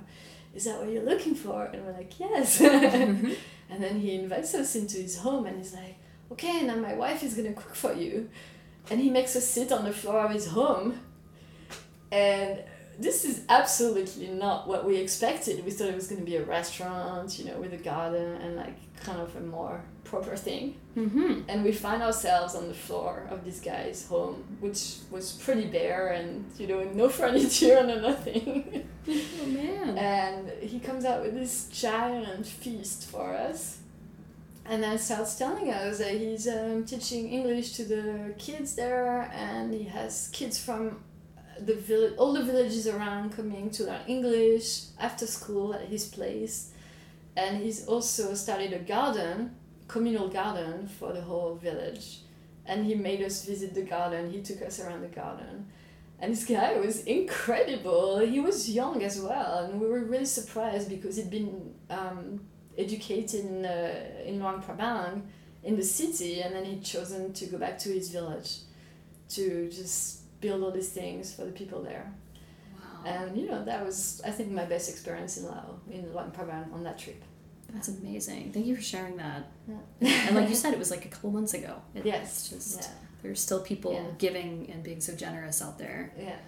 [0.55, 1.65] is that what you're looking for?
[1.65, 2.61] And we're like, yes.
[2.95, 3.33] Mm-hmm.
[3.71, 5.97] and then he invites us into his home and he's like,
[6.33, 8.29] okay, now my wife is going to cook for you.
[8.91, 11.01] And he makes us sit on the floor of his home.
[12.13, 12.63] And
[12.99, 15.65] this is absolutely not what we expected.
[15.65, 18.57] We thought it was going to be a restaurant, you know, with a garden and
[18.57, 20.77] like kind of a more proper thing.
[20.97, 21.43] Mm-hmm.
[21.49, 26.09] And we find ourselves on the floor of this guy's home, which was pretty bare
[26.09, 28.89] and, you know, no furniture and nothing.
[29.09, 29.99] oh man.
[29.99, 33.79] And he comes out with this giant feast for us.
[34.67, 39.75] And then starts telling us that he's um, teaching English to the kids there, and
[39.75, 41.05] he has kids from
[41.59, 46.73] the village, all the villages around coming to learn English after school at his place.
[47.37, 49.57] And he's also started a garden,
[49.89, 52.21] communal garden for the whole village.
[52.67, 54.31] And he made us visit the garden.
[54.31, 55.67] He took us around the garden
[56.25, 58.19] and this guy was incredible.
[58.21, 62.41] He was young as well, and we were really surprised because he'd been um,
[62.79, 63.95] educated in, uh,
[64.25, 65.23] in Luang Prabang
[65.63, 68.61] in the city, and then he'd chosen to go back to his village
[69.31, 72.07] to just build all these things for the people there.
[72.75, 73.11] Wow.
[73.13, 73.97] And you know that was
[74.29, 77.21] I think my best experience in Laos in Luang Prabang on that trip.
[77.73, 78.53] That's amazing.
[78.53, 79.43] Thank you for sharing that.
[79.73, 80.27] Yeah.
[80.27, 81.73] and like you said, it was like a couple months ago.
[81.97, 82.49] It, Yes.
[82.53, 82.89] Just Yeah.
[83.23, 84.07] there's still people Yeah.
[84.27, 86.01] giving and being so generous out there.
[86.29, 86.39] Yeah.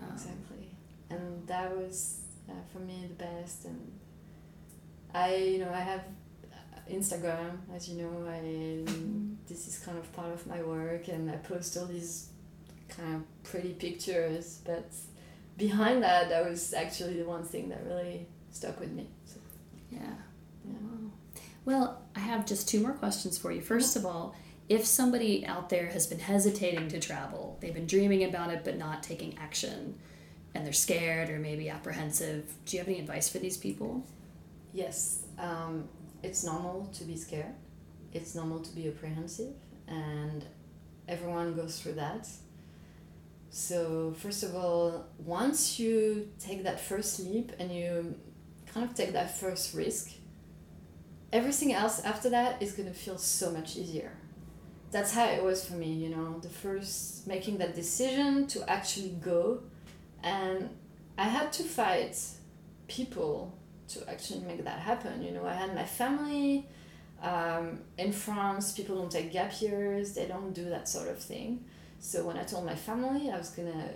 [0.00, 0.64] Um, Exactly.
[1.12, 1.96] And that was
[2.50, 3.58] uh, for me the best.
[3.68, 3.80] And
[5.14, 6.02] I, you know, I have
[6.56, 8.14] uh, Instagram, as you know.
[8.38, 8.40] I
[9.50, 12.14] this is kind of part of my work, and I post all these
[12.88, 14.60] kind of pretty pictures.
[14.64, 14.90] But
[15.56, 19.08] behind that, that was actually the one thing that really stuck with me.
[19.24, 19.38] So,
[19.90, 20.00] Yeah.
[20.64, 20.72] yeah.
[20.80, 21.10] Wow.
[21.64, 23.60] Well, I have just two more questions for you.
[23.60, 24.34] First of all,
[24.68, 28.76] if somebody out there has been hesitating to travel, they've been dreaming about it but
[28.76, 29.94] not taking action,
[30.54, 34.04] and they're scared or maybe apprehensive, do you have any advice for these people?
[34.72, 35.88] Yes, um,
[36.22, 37.54] it's normal to be scared.
[38.12, 39.54] It's normal to be apprehensive,
[39.86, 40.44] and
[41.06, 42.28] everyone goes through that.
[43.50, 48.14] So, first of all, once you take that first leap and you
[48.66, 50.12] kind of take that first risk,
[51.32, 54.12] everything else after that is going to feel so much easier.
[54.90, 59.16] That's how it was for me, you know, the first making that decision to actually
[59.20, 59.62] go,
[60.22, 60.70] and
[61.18, 62.18] I had to fight
[62.88, 63.56] people
[63.88, 65.22] to actually make that happen.
[65.22, 66.66] You know, I had my family
[67.22, 68.72] um, in France.
[68.72, 70.14] People don't take gap years.
[70.14, 71.64] They don't do that sort of thing.
[72.06, 73.90] So when I told my family I was gonna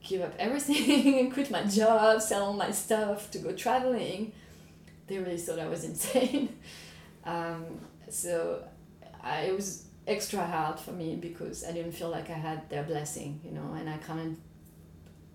[0.00, 4.30] give up everything and quit my job, sell all my stuff to go traveling,
[5.08, 6.50] they really thought I was insane.
[7.24, 7.64] um,
[8.08, 8.62] so
[9.20, 12.84] I, it was extra hard for me because I didn't feel like I had their
[12.84, 14.20] blessing, you know, and I kind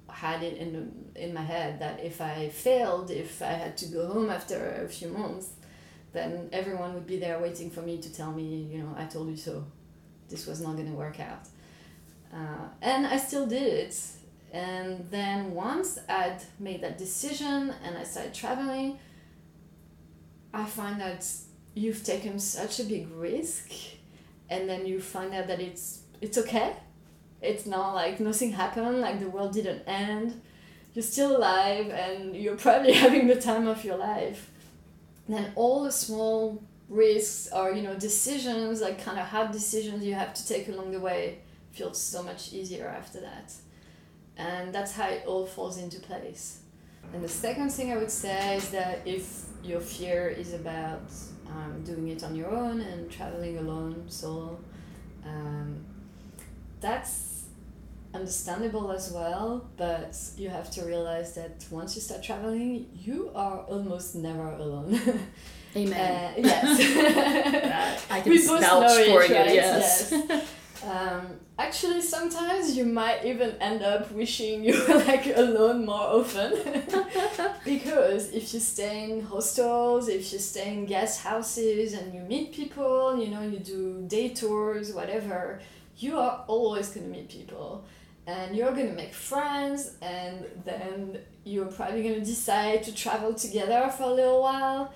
[0.08, 3.88] of had it in in my head that if I failed, if I had to
[3.88, 5.50] go home after a few months,
[6.14, 9.28] then everyone would be there waiting for me to tell me, you know, I told
[9.30, 9.66] you so.
[10.30, 11.48] This was not going to work out.
[12.34, 13.96] Uh, and I still did it.
[14.52, 19.00] And then once I'd made that decision and I started traveling,
[20.54, 21.28] I find that
[21.74, 23.72] you've taken such a big risk,
[24.50, 26.76] and then you find out that it's it's okay.
[27.42, 30.40] It's not like nothing happened, like the world didn't end.
[30.94, 34.52] You're still alive, and you're probably having the time of your life.
[35.28, 40.14] Then all the small risks or you know decisions, like kind of hard decisions you
[40.14, 41.40] have to take along the way,
[41.74, 43.54] feels so much easier after that.
[44.38, 46.60] And that's how it all falls into place.
[47.14, 51.12] And the second thing I would say is that if your fear is about
[51.48, 54.58] um, doing it on your own and traveling alone, solo,
[55.26, 55.84] um,
[56.80, 57.46] that's
[58.14, 59.70] understandable as well.
[59.78, 65.00] But you have to realize that once you start traveling, you are almost never alone.
[65.76, 66.34] Amen.
[66.38, 68.06] Uh, yes.
[68.12, 69.54] I can We both vouch know it, for you, right?
[69.54, 70.12] yes.
[70.12, 70.50] Yes.
[70.86, 71.28] Um,
[71.58, 76.54] actually, sometimes you might even end up wishing you were like alone more often.
[77.66, 82.54] because if you stay in hostels, if you stay in guest houses and you meet
[82.54, 85.60] people, you know, you do day tours, whatever,
[85.98, 87.84] you are always going to meet people.
[88.26, 93.34] And you're going to make friends, and then you're probably going to decide to travel
[93.34, 94.94] together for a little while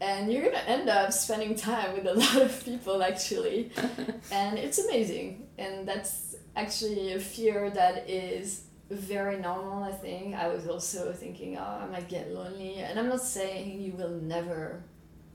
[0.00, 3.70] and you're gonna end up spending time with a lot of people actually.
[4.32, 5.46] And it's amazing.
[5.58, 10.34] And that's actually a fear that is very normal i think.
[10.34, 12.76] I was also thinking oh i might get lonely.
[12.76, 14.82] And i'm not saying you will never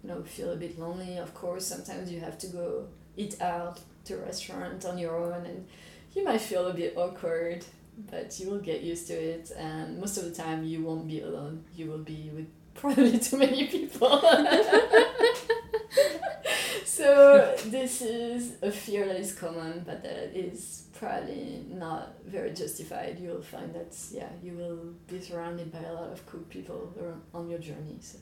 [0.04, 1.18] you know feel a bit lonely.
[1.18, 2.88] Of course sometimes you have to go
[3.18, 5.68] eat out to a restaurant on your own and
[6.14, 7.66] you might feel a bit awkward
[8.10, 9.52] but you will get used to it.
[9.58, 11.66] And most of the time you won't be alone.
[11.76, 12.48] You will be with
[12.80, 14.22] probably too many people.
[16.86, 23.20] so this is a fear that is common, but that is probably not very justified.
[23.20, 27.22] You'll find that yeah, you will be surrounded by a lot of cool people around,
[27.34, 27.98] on your journey.
[28.02, 28.18] So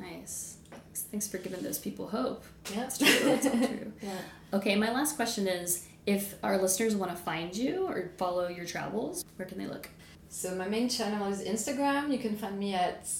[0.00, 0.58] Nice.
[0.70, 1.02] Thanks.
[1.10, 2.44] Thanks for giving those people hope.
[2.70, 3.08] yeah, That's true.
[3.24, 3.92] That's all true.
[4.02, 4.18] yeah.
[4.52, 8.64] Okay, my last question is if our listeners want to find you or follow your
[8.64, 9.88] travels, where can they look?
[10.28, 12.12] So my main channel is Instagram.
[12.12, 13.10] You can find me at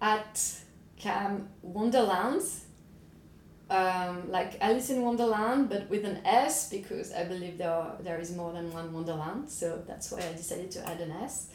[0.00, 0.40] at
[0.96, 2.64] Cam Wonderlands.
[3.70, 8.18] Um, like Alice in Wonderland, but with an S because I believe there are, there
[8.18, 9.50] is more than one Wonderland.
[9.50, 11.48] So that's why I decided to add an S.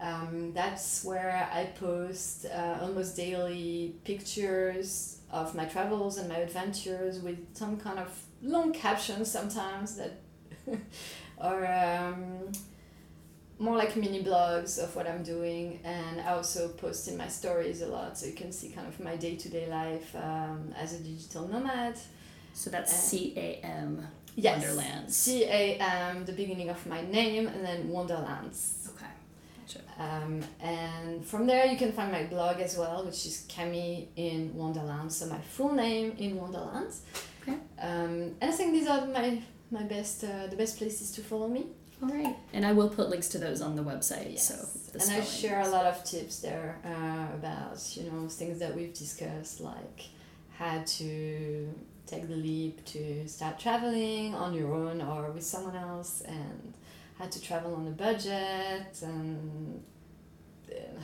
[0.00, 7.20] Um, that's where I post uh, almost daily pictures of my travels and my adventures
[7.20, 8.08] with some kind of
[8.42, 10.20] long captions sometimes that
[11.38, 12.50] are um,
[13.62, 17.78] more like mini blogs of what I'm doing, and I also post in my stories
[17.82, 20.90] a lot, so you can see kind of my day to day life um, as
[20.98, 21.96] a digital nomad.
[22.54, 24.06] So that's C A M.
[24.34, 24.60] Yes.
[24.60, 25.16] Wonderlands.
[25.16, 28.90] C A M, the beginning of my name, and then Wonderlands.
[28.90, 29.12] Okay.
[29.58, 29.80] Gotcha.
[30.06, 34.54] Um, and from there, you can find my blog as well, which is Camille in
[34.54, 35.12] Wonderland.
[35.12, 36.92] So my full name in Wonderland.
[37.40, 37.58] Okay.
[37.88, 39.40] Um, and I think these are my
[39.70, 41.62] my best uh, the best places to follow me.
[42.02, 42.36] All right.
[42.52, 44.32] And I will put links to those on the website.
[44.32, 44.48] Yes.
[44.48, 48.58] So the and I share a lot of tips there uh, about you know things
[48.58, 50.08] that we've discussed, like
[50.58, 51.72] how to
[52.06, 56.74] take the leap to start traveling on your own or with someone else, and
[57.18, 59.82] how to travel on a budget, and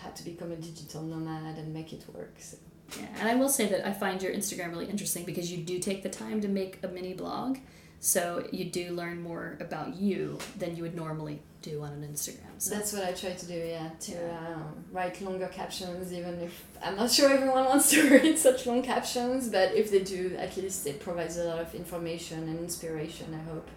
[0.02, 2.34] how to become a digital nomad and make it work.
[2.38, 2.56] So,
[2.98, 5.78] Yeah, and I will say that I find your Instagram really interesting because you do
[5.78, 7.58] take the time to make a mini blog.
[8.00, 12.54] So you do learn more about you than you would normally do on an Instagram.
[12.58, 13.54] So that's what I try to do.
[13.54, 14.54] Yeah, to Yeah.
[14.54, 18.82] Um, write longer captions, even if I'm not sure everyone wants to read such long
[18.82, 23.34] captions, but if they do, at least it provides a lot of information and inspiration.
[23.34, 23.68] I hope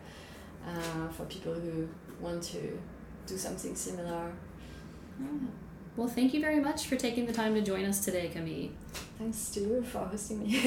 [0.67, 1.87] uh, for people who
[2.19, 2.79] want to
[3.25, 4.31] do something similar.
[5.97, 8.69] Well, thank you very much for taking the time to join us today, Camille.
[9.17, 10.59] Thanks to you for hosting me.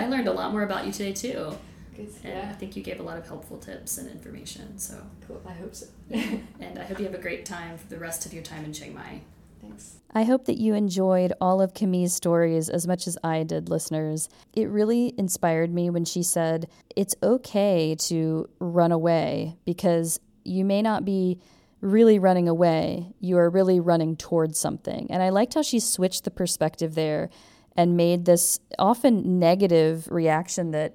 [0.00, 1.56] I learned a lot more about you today too,
[1.96, 2.10] Good.
[2.24, 4.78] and I think you gave a lot of helpful tips and information.
[4.78, 5.42] So, Cool.
[5.46, 5.86] I hope so.
[6.10, 8.72] and I hope you have a great time for the rest of your time in
[8.72, 9.20] Chiang Mai.
[9.60, 9.96] Thanks.
[10.12, 14.28] I hope that you enjoyed all of Camille's stories as much as I did, listeners.
[14.52, 20.82] It really inspired me when she said, It's okay to run away because you may
[20.82, 21.40] not be
[21.80, 25.06] really running away, you are really running towards something.
[25.10, 27.28] And I liked how she switched the perspective there
[27.76, 30.94] and made this often negative reaction that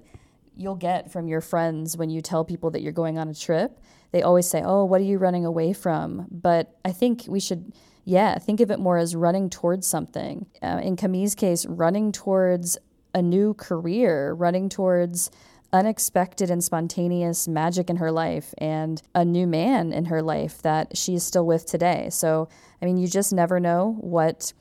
[0.56, 3.78] you'll get from your friends when you tell people that you're going on a trip.
[4.12, 6.26] They always say, Oh, what are you running away from?
[6.30, 7.72] But I think we should,
[8.04, 10.46] yeah, think of it more as running towards something.
[10.62, 12.76] Uh, in Camille's case, running towards
[13.14, 15.30] a new career, running towards
[15.72, 20.96] unexpected and spontaneous magic in her life and a new man in her life that
[20.96, 22.08] she's still with today.
[22.10, 22.48] So,
[22.82, 24.52] I mean, you just never know what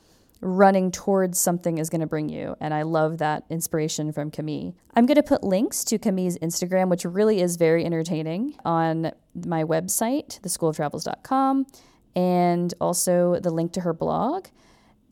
[0.41, 2.55] running towards something is going to bring you.
[2.59, 4.73] And I love that inspiration from Camille.
[4.95, 9.11] I'm going to put links to Camille's Instagram, which really is very entertaining, on
[9.45, 11.67] my website, theschooloftravels.com,
[12.15, 14.47] and also the link to her blog.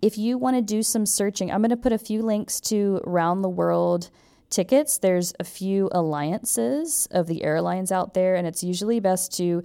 [0.02, 3.02] If you want to do some searching, I'm going to put a few links to
[3.04, 4.10] round the world
[4.50, 4.98] tickets.
[4.98, 9.64] There's a few alliances of the airlines out there, and it's usually best to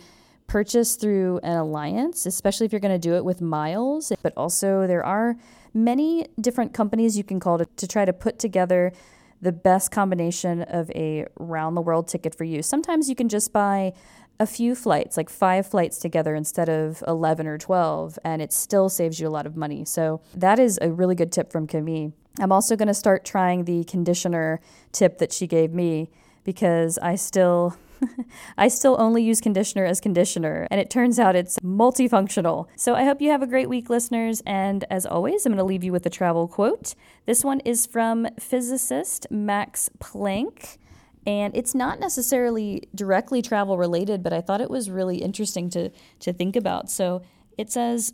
[0.53, 4.13] purchase through an alliance, especially if you're going to do it with miles.
[4.23, 5.35] But also, there are
[5.73, 8.93] many different companies you can call to, to try to put together
[9.41, 12.63] the best combination of a round the world ticket for you.
[12.63, 13.95] Sometimes you can just buy
[14.39, 18.91] a few flights, like five flights together instead of 11 or 12, and it still
[18.91, 19.87] saves you a lot of money.
[19.87, 22.13] So, that is a really good tip from Camille.
[22.39, 24.61] I'm also going to start trying the conditioner
[24.93, 26.11] tip that she gave me
[26.45, 27.77] because I still
[28.59, 32.67] I still only use conditioner as conditioner, and it turns out it's multifunctional.
[32.77, 34.43] So I hope you have a great week, listeners.
[34.47, 36.95] And as always, I'm going to leave you with a travel quote.
[37.27, 40.79] This one is from physicist Max Planck.
[41.25, 45.91] And it's not necessarily directly travel related, but I thought it was really interesting to,
[46.19, 46.91] to think about.
[46.91, 47.23] So
[47.57, 48.13] it says,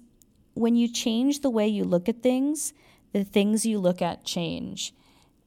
[0.55, 2.75] When you change the way you look at things,
[3.13, 4.93] the things you look at change.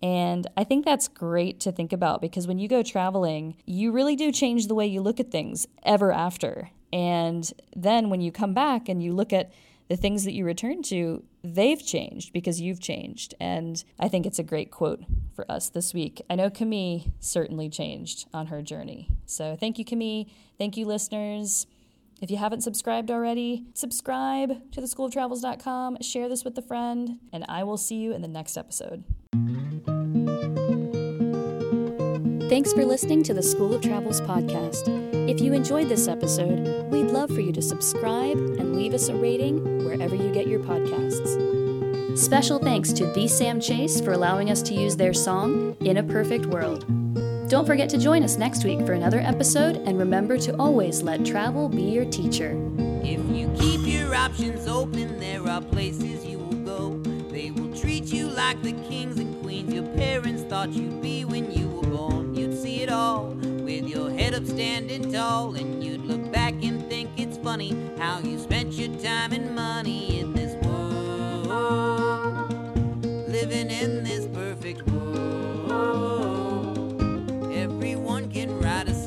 [0.04, 4.16] And I think that's great to think about because when you go traveling, you really
[4.16, 6.72] do change the way you look at things ever after.
[6.92, 9.52] And then when you come back and you look at
[9.90, 13.36] the things that you return to, they've changed because you've changed.
[13.40, 15.04] And I think it's a great quote
[15.36, 16.22] for us this week.
[16.30, 19.10] I know Camille certainly changed on her journey.
[19.26, 20.26] So thank you, Camille.
[20.58, 21.68] Thank you, listeners.
[22.22, 27.64] If you haven't subscribed already, subscribe to theschooloftravels.com, share this with a friend, and I
[27.64, 29.04] will see you in the next episode.
[32.48, 34.88] Thanks for listening to the School of Travels podcast.
[35.28, 39.16] If you enjoyed this episode, we'd love for you to subscribe and leave us a
[39.16, 42.16] rating wherever you get your podcasts.
[42.16, 46.04] Special thanks to The Sam Chase for allowing us to use their song, In a
[46.04, 47.01] Perfect World.
[47.52, 51.26] Don't forget to join us next week for another episode, and remember to always let
[51.26, 52.56] travel be your teacher.
[53.04, 56.98] If you keep your options open, there are places you will go.
[57.30, 61.52] They will treat you like the kings and queens your parents thought you'd be when
[61.52, 62.34] you were born.
[62.34, 66.88] You'd see it all with your head up standing tall, and you'd look back and
[66.88, 72.50] think it's funny how you spent your time and money in this world,
[73.28, 76.41] living in this perfect world
[78.34, 79.01] looking right